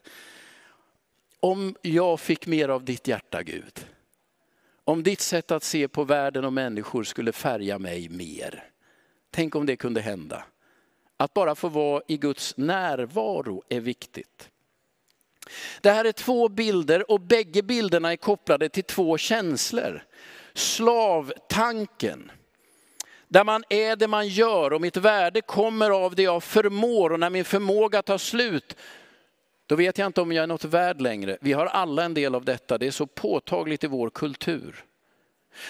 Om 1.40 1.76
jag 1.82 2.20
fick 2.20 2.46
mer 2.46 2.68
av 2.68 2.84
ditt 2.84 3.08
hjärta 3.08 3.42
Gud. 3.42 3.86
Om 4.84 5.02
ditt 5.02 5.20
sätt 5.20 5.50
att 5.50 5.64
se 5.64 5.88
på 5.88 6.04
världen 6.04 6.44
och 6.44 6.52
människor 6.52 7.04
skulle 7.04 7.32
färga 7.32 7.78
mig 7.78 8.08
mer. 8.08 8.64
Tänk 9.30 9.54
om 9.54 9.66
det 9.66 9.76
kunde 9.76 10.00
hända. 10.00 10.44
Att 11.16 11.34
bara 11.34 11.54
få 11.54 11.68
vara 11.68 12.02
i 12.08 12.16
Guds 12.16 12.56
närvaro 12.56 13.62
är 13.68 13.80
viktigt. 13.80 14.50
Det 15.80 15.90
här 15.90 16.04
är 16.04 16.12
två 16.12 16.48
bilder 16.48 17.10
och 17.10 17.20
bägge 17.20 17.62
bilderna 17.62 18.12
är 18.12 18.16
kopplade 18.16 18.68
till 18.68 18.84
två 18.84 19.18
känslor. 19.18 20.04
Slavtanken, 20.54 22.30
där 23.28 23.44
man 23.44 23.64
är 23.68 23.96
det 23.96 24.08
man 24.08 24.28
gör 24.28 24.72
och 24.72 24.80
mitt 24.80 24.96
värde 24.96 25.40
kommer 25.40 25.90
av 25.90 26.14
det 26.14 26.22
jag 26.22 26.42
förmår 26.42 27.12
och 27.12 27.20
när 27.20 27.30
min 27.30 27.44
förmåga 27.44 28.02
tar 28.02 28.18
slut, 28.18 28.76
då 29.70 29.76
vet 29.76 29.98
jag 29.98 30.06
inte 30.06 30.20
om 30.20 30.32
jag 30.32 30.42
är 30.42 30.46
något 30.46 30.64
värd 30.64 31.00
längre. 31.00 31.38
Vi 31.40 31.52
har 31.52 31.66
alla 31.66 32.04
en 32.04 32.14
del 32.14 32.34
av 32.34 32.44
detta, 32.44 32.78
det 32.78 32.86
är 32.86 32.90
så 32.90 33.06
påtagligt 33.06 33.84
i 33.84 33.86
vår 33.86 34.10
kultur. 34.10 34.84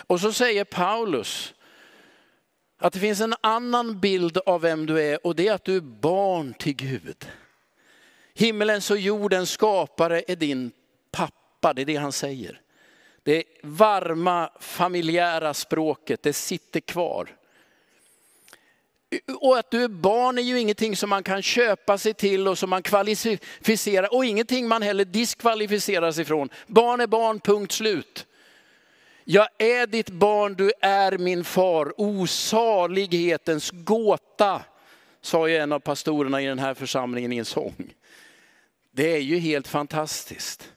Och 0.07 0.21
så 0.21 0.33
säger 0.33 0.65
Paulus, 0.65 1.55
att 2.79 2.93
det 2.93 2.99
finns 2.99 3.21
en 3.21 3.35
annan 3.41 4.01
bild 4.01 4.39
av 4.47 4.61
vem 4.61 4.87
du 4.87 5.03
är 5.03 5.27
och 5.27 5.37
det 5.37 5.49
är 5.49 5.53
att 5.53 5.65
du 5.65 5.77
är 5.77 5.81
barn 5.81 6.55
till 6.55 6.77
Gud. 6.77 7.29
Himmelens 8.35 8.91
och 8.91 8.99
jordens 8.99 9.51
skapare 9.51 10.23
är 10.29 10.37
din 10.37 10.73
pappa, 11.11 11.73
det 11.73 11.83
är 11.83 11.87
det 11.87 11.97
han 11.97 12.13
säger. 12.13 12.61
Det 13.23 13.45
varma 13.63 14.51
familjära 14.61 15.55
språket, 15.55 16.23
det 16.23 16.33
sitter 16.33 16.81
kvar. 16.81 17.37
Och 19.40 19.59
att 19.59 19.70
du 19.70 19.85
är 19.85 19.88
barn 19.88 20.38
är 20.38 20.42
ju 20.42 20.61
ingenting 20.61 20.96
som 20.96 21.11
man 21.11 21.23
kan 21.23 21.42
köpa 21.42 21.99
sig 21.99 22.14
till 22.14 22.49
och 22.49 22.59
som 22.59 22.70
man 22.70 22.83
kvalificerar 22.83 24.14
och 24.14 24.25
ingenting 24.25 24.68
man 24.68 24.83
heller 24.83 25.05
diskvalificerar 25.05 26.12
sig 26.12 26.25
från. 26.25 26.49
Barn 26.66 27.01
är 27.01 27.07
barn, 27.07 27.40
punkt 27.40 27.73
slut. 27.73 28.27
Jag 29.25 29.49
är 29.59 29.87
ditt 29.87 30.11
barn, 30.11 30.55
du 30.55 30.73
är 30.81 31.18
min 31.18 31.44
far. 31.44 31.92
Osalighetens 31.96 33.70
gåta, 33.70 34.62
sa 35.20 35.49
ju 35.49 35.57
en 35.57 35.73
av 35.73 35.81
pastorerna 35.81 36.42
i 36.42 36.46
den 36.46 36.59
här 36.59 36.75
församlingen 36.75 37.33
i 37.33 37.37
en 37.37 37.44
sång. 37.44 37.94
Det 38.92 39.14
är 39.14 39.20
ju 39.20 39.38
helt 39.38 39.68
fantastiskt. 39.68 40.73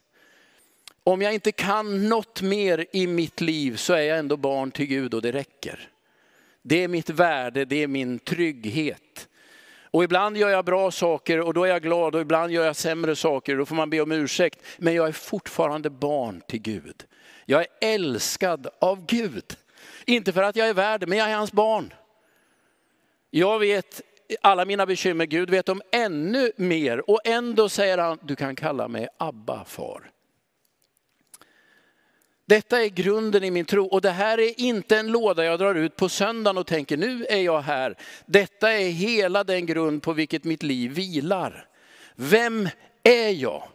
Om 1.04 1.22
jag 1.22 1.34
inte 1.34 1.52
kan 1.52 2.10
något 2.10 2.42
mer 2.42 2.86
i 2.92 3.08
mitt 3.08 3.42
liv 3.42 3.76
så 3.76 3.94
är 3.94 4.02
jag 4.02 4.20
ändå 4.20 4.38
barn 4.38 4.72
till 4.72 4.86
Gud 4.86 5.14
och 5.14 5.22
det 5.22 5.32
räcker. 5.32 5.90
Det 6.64 6.84
är 6.84 6.88
mitt 6.88 7.10
värde, 7.10 7.66
det 7.66 7.84
är 7.84 7.88
min 7.88 8.20
trygghet. 8.20 9.30
Och 9.92 10.04
ibland 10.04 10.38
gör 10.38 10.50
jag 10.50 10.66
bra 10.66 10.92
saker 10.92 11.40
och 11.40 11.54
då 11.54 11.64
är 11.64 11.70
jag 11.70 11.82
glad 11.82 12.16
och 12.16 12.22
ibland 12.22 12.52
gör 12.52 12.66
jag 12.66 12.76
sämre 12.76 13.16
saker 13.16 13.54
och 13.54 13.60
då 13.60 13.66
får 13.66 13.76
man 13.76 13.90
be 13.90 14.02
om 14.02 14.12
ursäkt. 14.12 14.60
Men 14.78 14.94
jag 14.94 15.08
är 15.08 15.12
fortfarande 15.12 15.90
barn 15.90 16.42
till 16.48 16.62
Gud. 16.62 17.04
Jag 17.46 17.62
är 17.62 17.68
älskad 17.82 18.68
av 18.82 19.06
Gud. 19.06 19.56
Inte 20.06 20.34
för 20.34 20.44
att 20.44 20.56
jag 20.56 20.70
är 20.70 20.74
värd, 20.74 21.08
men 21.08 21.18
jag 21.18 21.30
är 21.30 21.36
hans 21.36 21.52
barn. 21.52 21.94
Jag 23.30 23.60
vet 23.60 24.02
alla 24.42 24.66
mina 24.66 24.86
bekymmer, 24.86 25.26
Gud 25.26 25.50
vet 25.50 25.70
om 25.70 25.82
ännu 25.92 26.52
mer. 26.58 27.10
Och 27.10 27.22
ändå 27.26 27.70
säger 27.70 27.98
han, 27.98 28.20
du 28.22 28.36
kan 28.36 28.56
kalla 28.56 28.88
mig 28.88 29.08
Abba 29.18 29.66
far. 29.66 30.13
Detta 32.46 32.84
är 32.84 32.88
grunden 32.88 33.44
i 33.44 33.52
min 33.52 33.66
tro 33.66 33.86
och 33.86 34.02
det 34.02 34.10
här 34.10 34.40
är 34.40 34.60
inte 34.60 34.98
en 34.98 35.08
låda 35.08 35.46
jag 35.46 35.60
drar 35.60 35.76
ut 35.76 35.96
på 35.96 36.10
söndagen 36.10 36.58
och 36.58 36.68
tänker 36.68 36.98
nu 36.98 37.26
är 37.26 37.42
jag 37.42 37.62
här. 37.62 37.98
Detta 38.26 38.72
är 38.72 38.90
hela 38.90 39.44
den 39.44 39.66
grund 39.66 40.04
på 40.04 40.14
vilket 40.14 40.44
mitt 40.44 40.64
liv 40.64 40.92
vilar. 40.92 41.68
Vem 42.16 42.70
är 43.04 43.30
jag? 43.30 43.68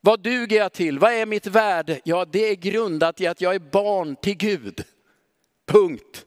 Vad 0.00 0.20
duger 0.20 0.56
jag 0.56 0.72
till? 0.72 0.98
Vad 0.98 1.12
är 1.12 1.26
mitt 1.26 1.46
värde? 1.46 2.00
Ja, 2.04 2.24
det 2.24 2.50
är 2.50 2.54
grundat 2.54 3.20
i 3.20 3.26
att 3.26 3.40
jag 3.40 3.54
är 3.54 3.58
barn 3.58 4.16
till 4.16 4.36
Gud. 4.36 4.84
Punkt. 5.66 6.26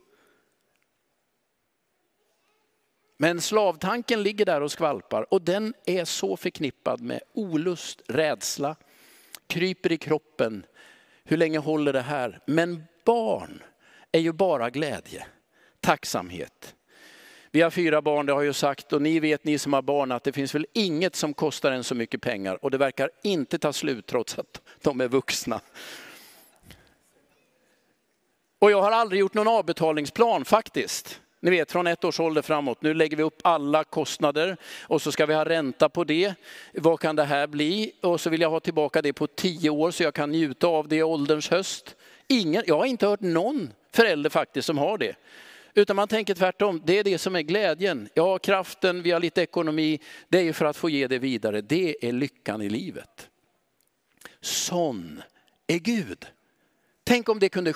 Men 3.17 3.41
slavtanken 3.41 4.23
ligger 4.23 4.45
där 4.45 4.61
och 4.61 4.71
skvalpar 4.71 5.33
och 5.33 5.41
den 5.41 5.73
är 5.85 6.05
så 6.05 6.37
förknippad 6.37 7.01
med 7.01 7.21
olust, 7.33 8.01
rädsla, 8.07 8.75
kryper 9.47 9.91
i 9.91 9.97
kroppen. 9.97 10.65
Hur 11.27 11.37
länge 11.37 11.57
håller 11.57 11.93
det 11.93 12.01
här? 12.01 12.39
Men 12.45 12.83
barn 13.05 13.63
är 14.11 14.19
ju 14.19 14.31
bara 14.31 14.69
glädje, 14.69 15.25
tacksamhet. 15.79 16.75
Vi 17.51 17.61
har 17.61 17.69
fyra 17.69 18.01
barn, 18.01 18.25
det 18.25 18.33
har 18.33 18.41
jag 18.41 18.45
ju 18.45 18.53
sagt, 18.53 18.93
och 18.93 19.01
ni 19.01 19.19
vet 19.19 19.43
ni 19.43 19.57
som 19.57 19.73
har 19.73 19.81
barn 19.81 20.11
att 20.11 20.23
det 20.23 20.31
finns 20.31 20.55
väl 20.55 20.67
inget 20.73 21.15
som 21.15 21.33
kostar 21.33 21.71
en 21.71 21.83
så 21.83 21.95
mycket 21.95 22.21
pengar 22.21 22.65
och 22.65 22.71
det 22.71 22.77
verkar 22.77 23.09
inte 23.23 23.59
ta 23.59 23.73
slut 23.73 24.05
trots 24.05 24.39
att 24.39 24.61
de 24.81 25.01
är 25.01 25.07
vuxna. 25.07 25.61
Och 28.59 28.71
jag 28.71 28.81
har 28.81 28.91
aldrig 28.91 29.19
gjort 29.19 29.33
någon 29.33 29.47
avbetalningsplan 29.47 30.45
faktiskt. 30.45 31.21
Ni 31.45 31.51
vet 31.51 31.71
från 31.71 31.87
ett 31.87 32.03
års 32.03 32.19
ålder 32.19 32.41
framåt, 32.41 32.81
nu 32.81 32.93
lägger 32.93 33.17
vi 33.17 33.23
upp 33.23 33.39
alla 33.43 33.83
kostnader 33.83 34.57
och 34.81 35.01
så 35.01 35.11
ska 35.11 35.25
vi 35.25 35.33
ha 35.33 35.45
ränta 35.45 35.89
på 35.89 36.03
det. 36.03 36.33
Vad 36.73 36.99
kan 36.99 37.15
det 37.15 37.23
här 37.23 37.47
bli? 37.47 37.91
Och 38.01 38.21
så 38.21 38.29
vill 38.29 38.41
jag 38.41 38.49
ha 38.49 38.59
tillbaka 38.59 39.01
det 39.01 39.13
på 39.13 39.27
tio 39.27 39.69
år 39.69 39.91
så 39.91 40.03
jag 40.03 40.13
kan 40.13 40.31
njuta 40.31 40.67
av 40.67 40.87
det 40.87 40.95
i 40.95 41.03
ålderns 41.03 41.49
höst. 41.49 41.95
Ingen, 42.27 42.63
jag 42.67 42.77
har 42.77 42.85
inte 42.85 43.07
hört 43.07 43.21
någon 43.21 43.69
förälder 43.91 44.29
faktiskt 44.29 44.65
som 44.65 44.77
har 44.77 44.97
det. 44.97 45.15
Utan 45.73 45.95
man 45.95 46.07
tänker 46.07 46.33
tvärtom, 46.33 46.81
det 46.85 46.99
är 46.99 47.03
det 47.03 47.17
som 47.17 47.35
är 47.35 47.41
glädjen. 47.41 48.09
Ja, 48.13 48.37
kraften, 48.37 49.01
vi 49.01 49.11
har 49.11 49.19
lite 49.19 49.41
ekonomi, 49.41 49.99
det 50.29 50.37
är 50.37 50.43
ju 50.43 50.53
för 50.53 50.65
att 50.65 50.77
få 50.77 50.89
ge 50.89 51.07
det 51.07 51.19
vidare. 51.19 51.61
Det 51.61 51.95
är 52.01 52.11
lyckan 52.11 52.61
i 52.61 52.69
livet. 52.69 53.29
Sån 54.41 55.21
är 55.67 55.79
Gud. 55.79 56.25
Tänk 57.03 57.29
om 57.29 57.39
det 57.39 57.49
kunde 57.49 57.73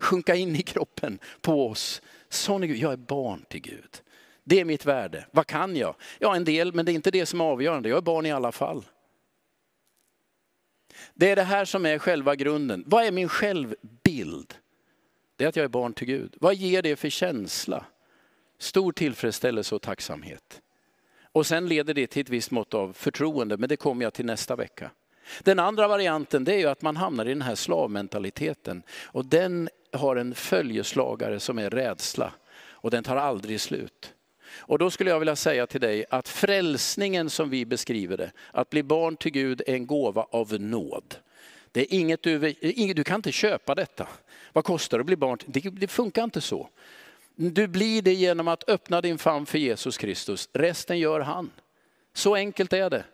sjunka 0.00 0.34
in 0.34 0.56
i 0.56 0.62
kroppen 0.62 1.18
på 1.40 1.68
oss. 1.68 2.02
Sån 2.28 2.62
är 2.62 2.66
Gud, 2.66 2.76
jag 2.76 2.92
är 2.92 2.96
barn 2.96 3.44
till 3.48 3.60
Gud. 3.60 4.02
Det 4.44 4.60
är 4.60 4.64
mitt 4.64 4.86
värde. 4.86 5.26
Vad 5.30 5.46
kan 5.46 5.76
jag? 5.76 5.94
Ja, 6.18 6.36
en 6.36 6.44
del, 6.44 6.74
men 6.74 6.86
det 6.86 6.92
är 6.92 6.94
inte 6.94 7.10
det 7.10 7.26
som 7.26 7.40
är 7.40 7.44
avgörande. 7.44 7.88
Jag 7.88 7.96
är 7.96 8.02
barn 8.02 8.26
i 8.26 8.32
alla 8.32 8.52
fall. 8.52 8.84
Det 11.14 11.30
är 11.30 11.36
det 11.36 11.42
här 11.42 11.64
som 11.64 11.86
är 11.86 11.98
själva 11.98 12.34
grunden. 12.34 12.84
Vad 12.86 13.04
är 13.04 13.12
min 13.12 13.28
självbild? 13.28 14.54
Det 15.36 15.44
är 15.44 15.48
att 15.48 15.56
jag 15.56 15.64
är 15.64 15.68
barn 15.68 15.92
till 15.92 16.06
Gud. 16.06 16.36
Vad 16.40 16.54
ger 16.54 16.82
det 16.82 16.96
för 16.96 17.08
känsla? 17.08 17.84
Stor 18.58 18.92
tillfredsställelse 18.92 19.74
och 19.74 19.82
tacksamhet. 19.82 20.62
Och 21.32 21.46
sen 21.46 21.68
leder 21.68 21.94
det 21.94 22.06
till 22.06 22.22
ett 22.22 22.28
visst 22.28 22.50
mått 22.50 22.74
av 22.74 22.92
förtroende, 22.92 23.56
men 23.56 23.68
det 23.68 23.76
kommer 23.76 24.04
jag 24.04 24.14
till 24.14 24.26
nästa 24.26 24.56
vecka. 24.56 24.90
Den 25.42 25.58
andra 25.58 25.88
varianten 25.88 26.44
det 26.44 26.54
är 26.54 26.58
ju 26.58 26.66
att 26.66 26.82
man 26.82 26.96
hamnar 26.96 27.26
i 27.26 27.28
den 27.28 27.42
här 27.42 27.54
slavmentaliteten. 27.54 28.82
Och 29.04 29.26
den 29.26 29.68
har 29.92 30.16
en 30.16 30.34
följeslagare 30.34 31.40
som 31.40 31.58
är 31.58 31.70
rädsla. 31.70 32.32
Och 32.70 32.90
den 32.90 33.04
tar 33.04 33.16
aldrig 33.16 33.60
slut. 33.60 34.14
Och 34.56 34.78
då 34.78 34.90
skulle 34.90 35.10
jag 35.10 35.18
vilja 35.18 35.36
säga 35.36 35.66
till 35.66 35.80
dig 35.80 36.04
att 36.10 36.28
frälsningen 36.28 37.30
som 37.30 37.50
vi 37.50 37.66
beskriver 37.66 38.16
det, 38.16 38.30
att 38.52 38.70
bli 38.70 38.82
barn 38.82 39.16
till 39.16 39.32
Gud 39.32 39.62
är 39.66 39.74
en 39.74 39.86
gåva 39.86 40.26
av 40.30 40.60
nåd. 40.60 41.14
Det 41.72 41.80
är 41.80 41.98
inget 41.98 42.22
du, 42.22 42.38
du 42.94 43.04
kan 43.04 43.16
inte 43.16 43.32
köpa 43.32 43.74
detta. 43.74 44.08
Vad 44.52 44.64
kostar 44.64 44.98
det 44.98 45.02
att 45.02 45.06
bli 45.06 45.16
barn? 45.16 45.38
Det, 45.46 45.60
det 45.60 45.88
funkar 45.88 46.24
inte 46.24 46.40
så. 46.40 46.68
Du 47.34 47.66
blir 47.66 48.02
det 48.02 48.14
genom 48.14 48.48
att 48.48 48.68
öppna 48.68 49.00
din 49.00 49.18
famn 49.18 49.46
för 49.46 49.58
Jesus 49.58 49.98
Kristus. 49.98 50.48
Resten 50.52 50.98
gör 50.98 51.20
han. 51.20 51.50
Så 52.14 52.34
enkelt 52.34 52.72
är 52.72 52.90
det. 52.90 53.04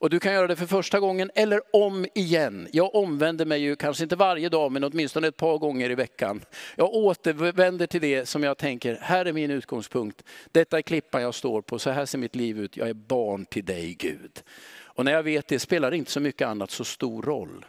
Och 0.00 0.10
du 0.10 0.20
kan 0.20 0.32
göra 0.32 0.46
det 0.46 0.56
för 0.56 0.66
första 0.66 1.00
gången 1.00 1.30
eller 1.34 1.60
om 1.72 2.06
igen. 2.14 2.68
Jag 2.72 2.94
omvänder 2.94 3.44
mig 3.44 3.60
ju 3.60 3.76
kanske 3.76 4.02
inte 4.02 4.16
varje 4.16 4.48
dag 4.48 4.72
men 4.72 4.84
åtminstone 4.84 5.28
ett 5.28 5.36
par 5.36 5.58
gånger 5.58 5.90
i 5.90 5.94
veckan. 5.94 6.44
Jag 6.76 6.94
återvänder 6.94 7.86
till 7.86 8.00
det 8.00 8.26
som 8.26 8.42
jag 8.42 8.58
tänker, 8.58 8.98
här 9.02 9.24
är 9.24 9.32
min 9.32 9.50
utgångspunkt. 9.50 10.24
Detta 10.52 10.78
är 10.78 10.82
klippan 10.82 11.22
jag 11.22 11.34
står 11.34 11.62
på, 11.62 11.78
så 11.78 11.90
här 11.90 12.06
ser 12.06 12.18
mitt 12.18 12.36
liv 12.36 12.60
ut. 12.60 12.76
Jag 12.76 12.88
är 12.88 12.94
barn 12.94 13.44
till 13.44 13.64
dig 13.64 13.94
Gud. 13.94 14.42
Och 14.82 15.04
när 15.04 15.12
jag 15.12 15.22
vet 15.22 15.48
det 15.48 15.58
spelar 15.58 15.94
inte 15.94 16.10
så 16.10 16.20
mycket 16.20 16.48
annat 16.48 16.70
så 16.70 16.84
stor 16.84 17.22
roll. 17.22 17.66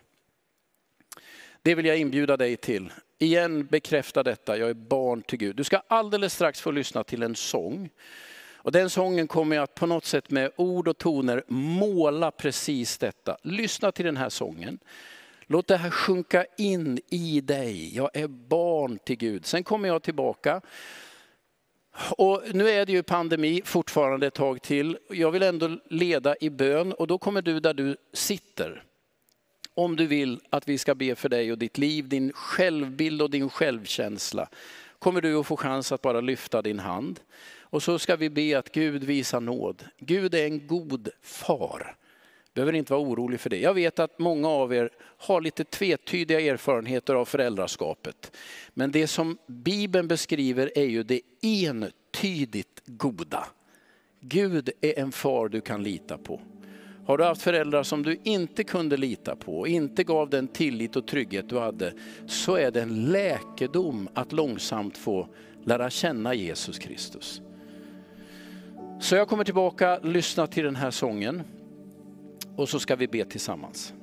Det 1.62 1.76
vill 1.76 1.86
jag 1.86 1.98
inbjuda 1.98 2.38
dig 2.38 2.58
till. 2.58 2.92
Igen 3.20 3.66
bekräfta 3.66 4.24
detta, 4.24 4.58
jag 4.58 4.70
är 4.70 4.74
barn 4.74 5.22
till 5.22 5.40
Gud. 5.40 5.56
Du 5.56 5.64
ska 5.64 5.82
alldeles 5.88 6.34
strax 6.34 6.62
få 6.62 6.72
lyssna 6.72 7.04
till 7.04 7.24
en 7.24 7.36
sång. 7.36 7.90
Och 8.64 8.72
den 8.72 8.90
sången 8.90 9.28
kommer 9.28 9.56
jag 9.56 9.64
att 9.64 9.76
på 9.76 9.86
något 9.86 10.06
sätt 10.06 10.30
med 10.30 10.52
ord 10.56 10.88
och 10.88 10.98
toner 10.98 11.44
måla 11.48 12.32
precis 12.32 12.98
detta. 12.98 13.38
Lyssna 13.42 13.92
till 13.92 14.06
den 14.06 14.18
här 14.18 14.30
sången. 14.30 14.80
Låt 15.46 15.68
det 15.68 15.78
här 15.78 15.90
sjunka 15.90 16.46
in 16.58 17.00
i 17.10 17.42
dig. 17.42 17.96
Jag 17.96 18.10
är 18.14 18.28
barn 18.28 19.00
till 19.06 19.18
Gud. 19.18 19.46
Sen 19.46 19.64
kommer 19.64 19.88
jag 19.88 20.04
tillbaka. 20.04 20.62
Och 22.18 22.44
nu 22.54 22.70
är 22.70 22.86
det 22.86 22.92
ju 22.92 23.04
pandemi 23.04 23.62
fortfarande 23.66 24.28
ett 24.28 24.34
tag 24.34 24.62
till. 24.62 24.98
Jag 25.10 25.32
vill 25.32 25.44
ändå 25.44 25.78
leda 25.90 26.36
i 26.42 26.50
bön 26.50 26.94
och 26.94 27.08
då 27.08 27.18
kommer 27.18 27.42
du 27.42 27.60
där 27.60 27.74
du 27.74 27.98
sitter. 28.14 28.84
Om 29.74 29.96
du 29.96 30.08
vill 30.08 30.40
att 30.50 30.70
vi 30.70 30.78
ska 30.78 30.96
be 30.96 31.16
för 31.16 31.30
dig 31.30 31.52
och 31.52 31.58
ditt 31.58 31.78
liv, 31.78 32.10
din 32.10 32.34
självbild 32.34 33.22
och 33.22 33.30
din 33.30 33.50
självkänsla. 33.50 34.50
Kommer 35.00 35.22
du 35.22 35.36
att 35.36 35.48
få 35.48 35.58
chans 35.58 35.92
att 35.92 36.02
bara 36.02 36.22
lyfta 36.22 36.62
din 36.62 36.80
hand. 36.80 37.20
Och 37.72 37.84
så 37.84 38.00
ska 38.00 38.16
vi 38.16 38.30
be 38.30 38.60
att 38.60 38.72
Gud 38.72 39.04
visar 39.04 39.42
nåd. 39.42 39.84
Gud 39.98 40.36
är 40.36 40.46
en 40.46 40.68
god 40.68 41.10
far. 41.22 41.96
Behöver 42.54 42.74
inte 42.74 42.94
vara 42.94 43.04
orolig 43.04 43.40
för 43.40 43.50
det. 43.50 43.60
Jag 43.60 43.74
vet 43.74 44.00
att 44.00 44.20
många 44.20 44.48
av 44.48 44.74
er 44.74 44.90
har 45.18 45.42
lite 45.42 45.64
tvetydiga 45.64 46.42
erfarenheter 46.42 47.16
av 47.16 47.26
föräldraskapet. 47.26 48.38
Men 48.74 48.92
det 48.92 49.08
som 49.08 49.38
Bibeln 49.48 50.08
beskriver 50.08 50.78
är 50.78 50.86
ju 50.86 51.04
det 51.04 51.22
entydigt 51.42 52.82
goda. 52.86 53.48
Gud 54.20 54.70
är 54.82 55.00
en 55.00 55.12
far 55.12 55.50
du 55.50 55.62
kan 55.62 55.84
lita 55.84 56.18
på. 56.18 56.42
Har 57.06 57.18
du 57.18 57.24
haft 57.24 57.42
föräldrar 57.42 57.84
som 57.84 58.04
du 58.04 58.20
inte 58.24 58.64
kunde 58.64 58.98
lita 58.98 59.36
på, 59.36 59.60
och 59.60 59.68
inte 59.68 60.04
gav 60.04 60.30
den 60.30 60.48
tillit 60.48 60.96
och 60.96 61.08
trygghet 61.08 61.50
du 61.50 61.60
hade, 61.60 61.94
så 62.28 62.56
är 62.56 62.72
det 62.72 62.82
en 62.82 63.06
läkedom 63.06 64.10
att 64.14 64.32
långsamt 64.32 64.98
få 64.98 65.28
lära 65.64 65.90
känna 65.90 66.34
Jesus 66.34 66.80
Kristus. 66.80 67.42
Så 69.02 69.16
jag 69.16 69.28
kommer 69.28 69.44
tillbaka, 69.44 70.00
lyssna 70.04 70.48
till 70.48 70.64
den 70.64 70.76
här 70.76 70.92
sången 70.92 71.44
och 72.56 72.70
så 72.70 72.80
ska 72.80 72.96
vi 72.96 73.08
be 73.08 73.26
tillsammans. 73.26 73.94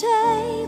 take. 0.00 0.59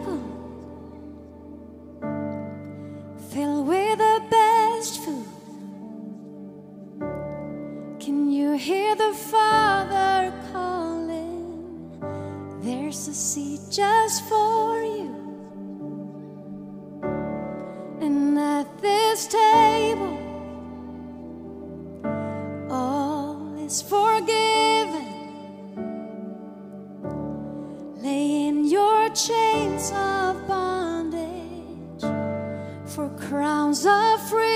for 32.94 33.08
crowns 33.16 33.86
of 33.86 34.20
freedom. 34.28 34.51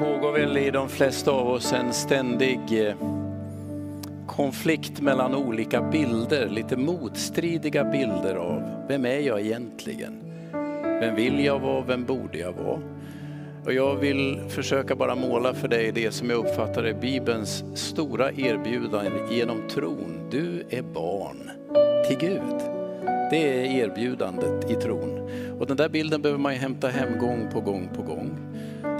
Pågår 0.00 0.32
väl 0.32 0.58
i 0.58 0.70
de 0.70 0.88
flesta 0.88 1.30
av 1.30 1.48
oss 1.48 1.72
en 1.72 1.92
ständig 1.92 2.86
eh, 2.86 2.94
konflikt 4.26 5.00
mellan 5.00 5.34
olika 5.34 5.82
bilder, 5.82 6.48
lite 6.48 6.76
motstridiga 6.76 7.84
bilder 7.84 8.34
av 8.34 8.62
vem 8.88 9.06
är 9.06 9.18
jag 9.18 9.40
egentligen? 9.40 10.12
Vem 11.00 11.14
vill 11.14 11.44
jag 11.44 11.58
vara? 11.58 11.84
Vem 11.84 12.04
borde 12.04 12.38
jag 12.38 12.52
vara? 12.52 12.78
Och 13.64 13.72
jag 13.72 13.96
vill 13.96 14.40
försöka 14.48 14.96
bara 14.96 15.14
måla 15.14 15.54
för 15.54 15.68
dig 15.68 15.92
det 15.92 16.12
som 16.12 16.30
jag 16.30 16.38
uppfattar 16.38 16.84
är 16.84 16.94
Bibelns 16.94 17.64
stora 17.74 18.32
erbjudande 18.32 19.10
genom 19.30 19.68
tron. 19.68 20.28
Du 20.30 20.64
är 20.70 20.82
barn 20.82 21.50
till 22.08 22.18
Gud. 22.18 22.58
Det 23.30 23.60
är 23.60 23.84
erbjudandet 23.84 24.70
i 24.70 24.74
tron. 24.74 25.30
Och 25.60 25.66
den 25.66 25.76
där 25.76 25.88
bilden 25.88 26.22
behöver 26.22 26.40
man 26.40 26.52
ju 26.52 26.58
hämta 26.58 26.88
hem 26.88 27.18
gång 27.18 27.48
på 27.52 27.60
gång 27.60 27.88
på 27.96 28.02
gång. 28.02 28.49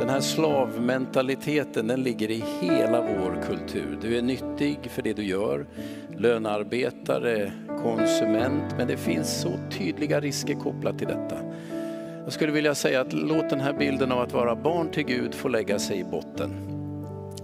Den 0.01 0.09
här 0.09 0.21
slavmentaliteten 0.21 1.87
den 1.87 2.03
ligger 2.03 2.31
i 2.31 2.45
hela 2.61 3.01
vår 3.01 3.43
kultur. 3.47 3.99
Du 4.03 4.19
är 4.19 4.23
nyttig 4.23 4.79
för 4.91 5.03
det 5.03 5.13
du 5.13 5.23
gör, 5.23 5.67
lönearbetare, 6.17 7.53
konsument, 7.83 8.75
men 8.79 8.89
det 8.89 8.97
finns 8.97 9.41
så 9.41 9.51
tydliga 9.71 10.21
risker 10.21 10.55
kopplat 10.55 10.99
till 10.99 11.07
detta. 11.07 11.37
Jag 12.25 12.33
skulle 12.33 12.53
vilja 12.53 12.75
säga 12.75 13.01
att 13.01 13.13
låt 13.13 13.51
den 13.51 13.61
här 13.61 13.73
bilden 13.73 14.13
av 14.13 14.21
att 14.21 14.33
vara 14.33 14.57
barn 14.57 14.91
till 14.91 15.05
Gud 15.05 15.35
få 15.35 15.49
lägga 15.49 15.79
sig 15.79 15.99
i 15.99 16.05
botten. 16.05 16.51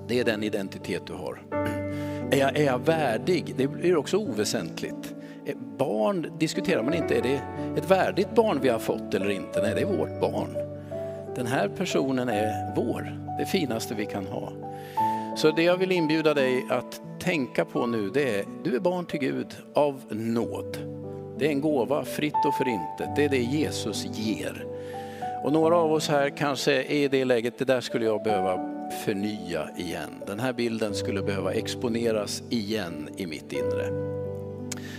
Det 0.08 0.20
är 0.20 0.24
den 0.24 0.42
identitet 0.42 1.02
du 1.06 1.12
har. 1.12 1.42
Är 2.30 2.38
jag, 2.38 2.56
är 2.56 2.64
jag 2.64 2.78
värdig? 2.78 3.54
Det 3.56 3.66
blir 3.66 3.96
också 3.96 4.16
oväsentligt. 4.16 5.14
Barn 5.78 6.26
diskuterar 6.38 6.82
man 6.82 6.94
inte, 6.94 7.18
är 7.18 7.22
det 7.22 7.40
ett 7.76 7.90
värdigt 7.90 8.34
barn 8.34 8.58
vi 8.62 8.68
har 8.68 8.78
fått 8.78 9.14
eller 9.14 9.30
inte? 9.30 9.62
Nej, 9.62 9.74
det 9.74 9.80
är 9.80 9.98
vårt 9.98 10.20
barn. 10.20 10.65
Den 11.36 11.46
här 11.46 11.68
personen 11.68 12.28
är 12.28 12.74
vår, 12.76 13.18
det 13.38 13.46
finaste 13.46 13.94
vi 13.94 14.06
kan 14.06 14.26
ha. 14.26 14.52
Så 15.36 15.50
det 15.50 15.62
jag 15.62 15.76
vill 15.76 15.92
inbjuda 15.92 16.34
dig 16.34 16.66
att 16.70 17.00
tänka 17.20 17.64
på 17.64 17.86
nu, 17.86 18.10
det 18.14 18.38
är 18.38 18.44
du 18.64 18.76
är 18.76 18.80
barn 18.80 19.06
till 19.06 19.20
Gud 19.20 19.46
av 19.74 20.02
nåd. 20.10 20.78
Det 21.38 21.46
är 21.46 21.50
en 21.50 21.60
gåva, 21.60 22.04
fritt 22.04 22.44
och 22.46 22.54
förintet. 22.54 23.16
Det 23.16 23.24
är 23.24 23.28
det 23.28 23.42
Jesus 23.42 24.06
ger. 24.06 24.66
Och 25.44 25.52
några 25.52 25.76
av 25.76 25.92
oss 25.92 26.08
här 26.08 26.30
kanske 26.30 26.82
är 26.82 26.90
i 26.90 27.08
det 27.08 27.24
läget, 27.24 27.58
det 27.58 27.64
där 27.64 27.80
skulle 27.80 28.04
jag 28.04 28.22
behöva 28.22 28.58
förnya 29.04 29.68
igen. 29.76 30.10
Den 30.26 30.40
här 30.40 30.52
bilden 30.52 30.94
skulle 30.94 31.22
behöva 31.22 31.52
exponeras 31.52 32.42
igen 32.50 33.08
i 33.16 33.26
mitt 33.26 33.52
inre. 33.52 34.16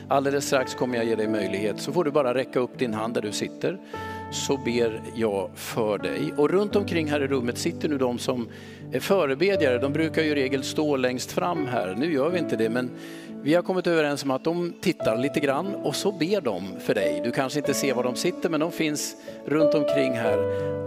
Alldeles 0.08 0.48
strax 0.48 0.76
kommer 0.76 0.98
jag 0.98 1.06
ge 1.06 1.16
dig 1.16 1.28
möjlighet, 1.28 1.80
så 1.80 1.94
får 1.94 2.04
du 2.04 2.12
bara 2.12 2.34
räcka 2.34 2.60
upp 2.60 2.80
din 2.80 2.94
hand 2.94 3.14
där 3.14 3.22
du 3.22 3.32
sitter 3.32 3.80
så 4.32 4.58
ber 4.58 5.02
jag 5.16 5.50
för 5.56 5.98
dig. 5.98 6.34
Och 6.38 6.50
runt 6.50 6.76
omkring 6.76 7.08
här 7.08 7.22
i 7.22 7.28
rummet 7.28 7.58
sitter 7.58 7.90
nu 7.90 7.98
de 7.98 8.20
som 8.20 8.48
är 8.92 9.00
förebedjare. 9.00 9.78
De 9.78 9.94
brukar 9.94 10.24
ju 10.24 10.30
i 10.30 10.36
regel 10.36 10.64
stå 10.64 10.98
längst 10.98 11.32
fram 11.32 11.66
här. 11.66 11.96
Nu 11.98 12.14
gör 12.14 12.30
vi 12.30 12.40
inte 12.40 12.56
det, 12.56 12.70
men 12.70 12.92
vi 13.42 13.54
har 13.54 13.62
kommit 13.62 13.88
överens 13.88 14.24
om 14.24 14.32
att 14.32 14.44
de 14.44 14.74
tittar 14.82 15.18
lite 15.18 15.40
grann 15.40 15.76
och 15.76 15.96
så 15.96 16.12
ber 16.12 16.42
de 16.42 16.80
för 16.80 16.94
dig. 16.94 17.22
Du 17.24 17.32
kanske 17.32 17.60
inte 17.60 17.74
ser 17.74 17.94
var 17.94 18.04
de 18.04 18.16
sitter, 18.16 18.50
men 18.50 18.60
de 18.60 18.72
finns 18.72 19.16
runt 19.46 19.74
omkring 19.74 20.14
här 20.14 20.38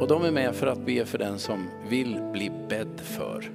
och 0.01 0.09
de 0.09 0.25
är 0.25 0.31
med 0.31 0.55
för 0.55 0.67
att 0.67 0.87
be 0.87 1.05
för 1.05 1.19
den 1.19 1.39
som 1.39 1.69
vill 1.89 2.21
bli 2.33 2.51
bedd 2.69 3.01
för. 3.01 3.51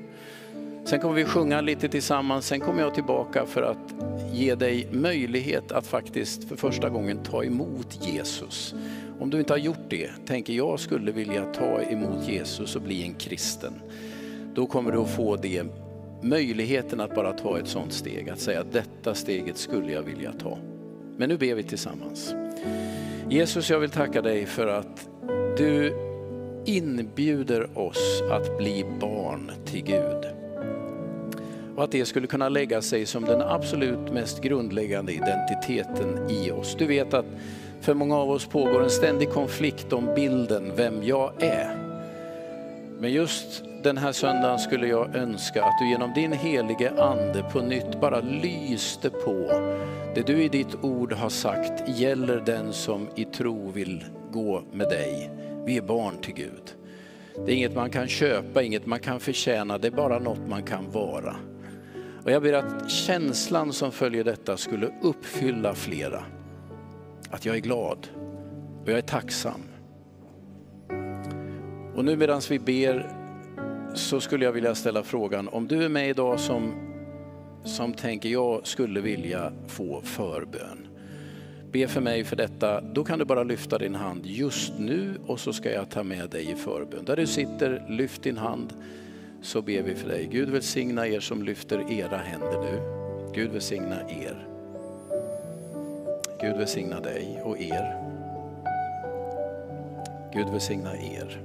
Sen 0.86 1.00
kommer 1.00 1.16
vi 1.16 1.26
sjunga 1.26 1.62
lite 1.62 1.90
tillsammans, 1.90 2.48
sen 2.48 2.60
kommer 2.60 2.82
jag 2.82 2.94
tillbaka 2.94 3.46
för 3.46 3.62
att 3.62 3.96
ge 4.32 4.56
dig 4.56 4.88
möjlighet 4.92 5.72
att 5.72 5.88
faktiskt 5.88 6.50
för 6.50 6.56
första 6.56 6.90
gången 6.90 7.24
ta 7.24 7.44
emot 7.44 8.00
Jesus. 8.02 8.76
Om 9.20 9.30
du 9.30 9.40
inte 9.40 9.54
har 9.54 9.58
gjort 9.58 9.90
det, 9.90 10.10
tänker 10.26 10.54
jag 10.54 10.80
skulle 10.80 11.12
vilja 11.12 11.46
ta 11.46 11.82
emot 11.82 12.28
Jesus 12.28 12.76
och 12.76 12.82
bli 12.82 13.04
en 13.04 13.14
kristen. 13.14 13.74
Då 14.56 14.66
kommer 14.66 14.92
du 14.92 14.98
att 14.98 15.10
få 15.10 15.36
det, 15.36 15.64
möjligheten 16.22 17.00
att 17.00 17.16
bara 17.16 17.34
ta 17.34 17.60
ett 17.60 17.68
sånt 17.68 17.94
steg, 17.94 18.30
att 18.30 18.40
säga 18.40 18.62
att 18.62 18.72
detta 18.72 19.14
steget 19.14 19.58
skulle 19.58 19.92
jag 19.92 20.02
vilja 20.02 20.32
ta. 20.32 20.58
Men 21.18 21.30
nu 21.30 21.38
ber 21.38 21.56
vi 21.56 21.64
tillsammans. 21.64 22.36
Jesus, 23.30 23.70
jag 23.70 23.80
vill 23.80 23.90
tacka 23.90 24.22
dig 24.22 24.46
för 24.46 24.68
att 24.68 25.10
du 25.58 25.94
inbjuder 26.66 27.80
oss 27.80 28.24
att 28.32 28.58
bli 28.58 28.86
barn 29.00 29.52
till 29.66 29.84
Gud. 29.84 30.35
Och 31.76 31.84
att 31.84 31.92
det 31.92 32.06
skulle 32.06 32.28
kunna 32.28 32.50
lägga 32.50 32.82
sig 32.82 33.06
som 33.06 33.26
den 33.26 33.42
absolut 33.42 34.12
mest 34.14 34.42
grundläggande 34.42 35.14
identiteten 35.14 36.30
i 36.30 36.52
oss. 36.52 36.76
Du 36.80 36.86
vet 36.86 37.14
att 37.14 37.26
för 37.82 37.94
många 37.94 38.18
av 38.18 38.30
oss 38.30 38.46
pågår 38.46 38.84
en 38.84 38.90
ständig 38.90 39.30
konflikt 39.30 39.94
om 39.94 40.10
bilden, 40.16 40.72
vem 40.76 41.04
jag 41.04 41.44
är. 41.44 41.78
Men 43.00 43.12
just 43.12 43.64
den 43.84 43.98
här 43.98 44.12
söndagen 44.12 44.60
skulle 44.60 44.88
jag 44.88 45.16
önska 45.16 45.64
att 45.64 45.80
du 45.80 45.90
genom 45.90 46.14
din 46.14 46.32
helige 46.32 47.04
ande 47.04 47.44
på 47.52 47.62
nytt 47.62 48.02
bara 48.02 48.20
lyste 48.20 49.10
på 49.10 49.48
det 50.16 50.28
du 50.28 50.44
i 50.44 50.50
ditt 50.50 50.76
ord 50.82 51.14
har 51.14 51.30
sagt 51.30 52.00
gäller 52.00 52.44
den 52.46 52.74
som 52.74 53.08
i 53.16 53.26
tro 53.26 53.72
vill 53.72 54.06
gå 54.32 54.64
med 54.72 54.90
dig. 54.90 55.32
Vi 55.66 55.78
är 55.78 55.82
barn 55.82 56.14
till 56.22 56.34
Gud. 56.34 56.74
Det 57.46 57.52
är 57.52 57.56
inget 57.56 57.76
man 57.76 57.90
kan 57.90 58.08
köpa, 58.08 58.64
inget 58.64 58.86
man 58.86 59.00
kan 59.00 59.20
förtjäna, 59.20 59.78
det 59.78 59.88
är 59.88 59.92
bara 59.92 60.20
något 60.20 60.50
man 60.50 60.64
kan 60.64 60.92
vara. 60.92 61.36
Och 62.26 62.32
jag 62.32 62.42
ber 62.42 62.54
att 62.54 62.90
känslan 62.92 63.74
som 63.74 63.92
följer 63.92 64.24
detta 64.24 64.58
skulle 64.58 64.92
uppfylla 65.02 65.76
flera 65.76 66.24
att 67.30 67.46
jag 67.46 67.56
är 67.56 67.60
glad 67.60 68.08
och 68.84 68.90
jag 68.90 68.98
är 68.98 69.02
tacksam. 69.02 69.62
Och 71.96 72.06
nu 72.06 72.16
medan 72.16 72.42
vi 72.50 72.60
ber 72.60 73.10
så 73.94 74.20
skulle 74.20 74.46
jag 74.46 74.52
vilja 74.52 74.76
ställa 74.76 75.04
frågan, 75.04 75.48
om 75.48 75.68
du 75.68 75.84
är 75.84 75.90
med 75.90 76.10
idag 76.10 76.40
som, 76.40 76.74
som 77.64 77.94
tänker 77.94 78.30
jag 78.30 78.68
skulle 78.68 79.02
vilja 79.02 79.54
få 79.68 80.02
förbön. 80.02 80.88
Be 81.72 81.88
för 81.88 82.02
mig 82.02 82.24
för 82.24 82.36
detta, 82.36 82.82
då 82.82 83.04
kan 83.04 83.20
du 83.20 83.26
bara 83.26 83.44
lyfta 83.44 83.78
din 83.78 83.96
hand 83.96 84.26
just 84.26 84.74
nu 84.80 85.14
och 85.26 85.40
så 85.40 85.54
ska 85.54 85.72
jag 85.72 85.90
ta 85.90 86.04
med 86.04 86.30
dig 86.30 86.52
i 86.52 86.56
förbön. 86.56 87.06
Där 87.06 87.16
du 87.16 87.28
sitter, 87.28 87.86
lyft 87.90 88.24
din 88.24 88.38
hand 88.38 88.74
så 89.46 89.62
ber 89.62 89.82
vi 89.82 89.96
för 89.96 90.10
dig. 90.10 90.28
Gud 90.32 90.50
välsigna 90.50 91.08
er 91.08 91.20
som 91.20 91.44
lyfter 91.44 91.92
era 91.92 92.18
händer 92.18 92.60
nu. 92.62 92.82
Gud 93.34 93.52
välsigna 93.52 93.96
er. 94.10 94.48
Gud 96.42 96.58
välsigna 96.58 97.00
dig 97.00 97.42
och 97.44 97.58
er. 97.60 97.96
Gud 100.34 100.50
välsigna 100.50 100.98
er. 100.98 101.42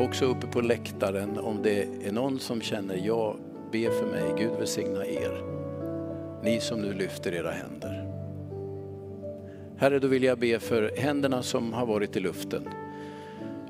Också 0.00 0.24
uppe 0.24 0.46
på 0.46 0.60
läktaren, 0.60 1.38
om 1.38 1.62
det 1.62 1.82
är 1.82 2.12
någon 2.12 2.38
som 2.38 2.60
känner, 2.60 2.96
jag 2.96 3.36
ber 3.72 3.90
för 3.90 4.06
mig, 4.06 4.34
Gud 4.38 4.52
välsigna 4.58 5.06
er. 5.06 5.42
Ni 6.42 6.60
som 6.60 6.80
nu 6.80 6.92
lyfter 6.92 7.34
era 7.34 7.50
händer. 7.50 8.04
Herre, 9.78 9.98
då 9.98 10.08
vill 10.08 10.22
jag 10.22 10.38
be 10.38 10.58
för 10.58 10.92
händerna 10.96 11.42
som 11.42 11.72
har 11.72 11.86
varit 11.86 12.16
i 12.16 12.20
luften. 12.20 12.68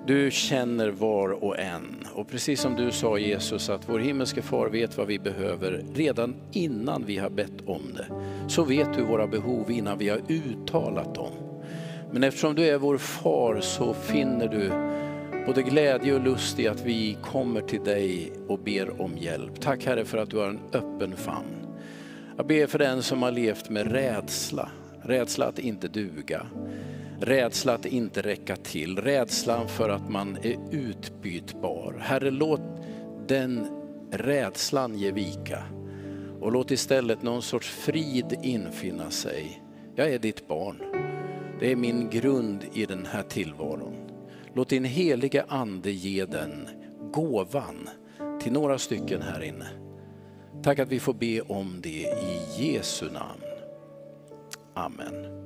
Du 0.09 0.31
känner 0.31 0.89
var 0.89 1.45
och 1.45 1.59
en. 1.59 2.07
Och 2.13 2.29
precis 2.29 2.61
som 2.61 2.75
du 2.75 2.93
sa 2.93 3.19
Jesus 3.19 3.71
att 3.71 3.89
vår 3.89 3.99
himmelske 3.99 4.43
far 4.43 4.69
vet 4.69 4.97
vad 4.97 5.07
vi 5.07 5.19
behöver 5.19 5.85
redan 5.95 6.37
innan 6.53 7.05
vi 7.05 7.17
har 7.19 7.31
bett 7.31 7.67
om 7.67 7.83
det. 7.97 8.07
Så 8.49 8.65
vet 8.65 8.95
du 8.95 9.03
våra 9.03 9.27
behov 9.27 9.71
innan 9.71 9.99
vi 9.99 10.09
har 10.09 10.21
uttalat 10.29 11.15
dem. 11.15 11.33
Men 12.13 12.25
eftersom 12.25 12.55
du 12.55 12.65
är 12.65 12.79
vår 12.79 12.99
far 12.99 13.61
så 13.61 13.95
finner 13.95 14.49
du 14.49 14.71
både 15.47 15.63
glädje 15.63 16.15
och 16.15 16.25
lust 16.25 16.59
i 16.59 16.69
att 16.69 16.85
vi 16.85 17.17
kommer 17.23 17.61
till 17.61 17.85
dig 17.85 18.33
och 18.47 18.59
ber 18.59 19.03
om 19.03 19.19
hjälp. 19.19 19.61
Tack 19.61 19.87
Herre 19.87 20.05
för 20.05 20.19
att 20.19 20.31
du 20.31 20.37
har 20.37 20.49
en 20.49 20.61
öppen 20.73 21.17
famn. 21.17 21.67
Jag 22.37 22.47
ber 22.47 22.67
för 22.67 22.79
den 22.79 23.03
som 23.03 23.23
har 23.23 23.33
levt 23.33 23.71
med 23.71 23.93
rädsla, 23.93 24.71
rädsla 25.03 25.47
att 25.47 25.59
inte 25.59 25.89
duga, 25.89 26.47
Rädsla 27.21 27.75
att 27.75 27.87
inte 27.87 28.23
räcka 28.23 28.57
till, 28.57 28.99
rädslan 28.99 29.69
för 29.69 29.89
att 29.89 30.11
man 30.11 30.37
är 30.43 30.57
utbytbar. 30.71 31.97
Herre, 32.01 32.31
låt 32.31 32.61
den 33.27 33.67
rädslan 34.11 34.99
ge 34.99 35.13
vika 35.13 35.63
och 36.41 36.53
låt 36.53 36.71
istället 36.71 37.23
någon 37.23 37.43
sorts 37.43 37.69
frid 37.69 38.39
infinna 38.43 39.11
sig. 39.11 39.63
Jag 39.97 40.13
är 40.13 40.19
ditt 40.19 40.49
barn. 40.49 40.83
Det 41.61 41.73
är 41.73 41.77
min 41.77 42.11
grund 42.11 42.65
i 42.73 42.87
den 42.87 43.07
här 43.07 43.23
tillvaron. 43.23 43.95
Låt 44.55 44.69
din 44.69 44.85
heliga 44.85 45.45
ande 45.49 45.91
ge 45.91 46.25
den 46.25 46.69
gåvan 47.13 47.89
till 48.43 48.53
några 48.53 48.79
stycken 48.79 49.23
här 49.23 49.43
inne. 49.43 49.67
Tack 50.63 50.79
att 50.79 50.89
vi 50.89 51.01
får 51.01 51.15
be 51.15 51.41
om 51.41 51.81
det 51.83 52.03
i 52.09 52.41
Jesu 52.59 53.11
namn. 53.11 53.43
Amen. 54.75 55.38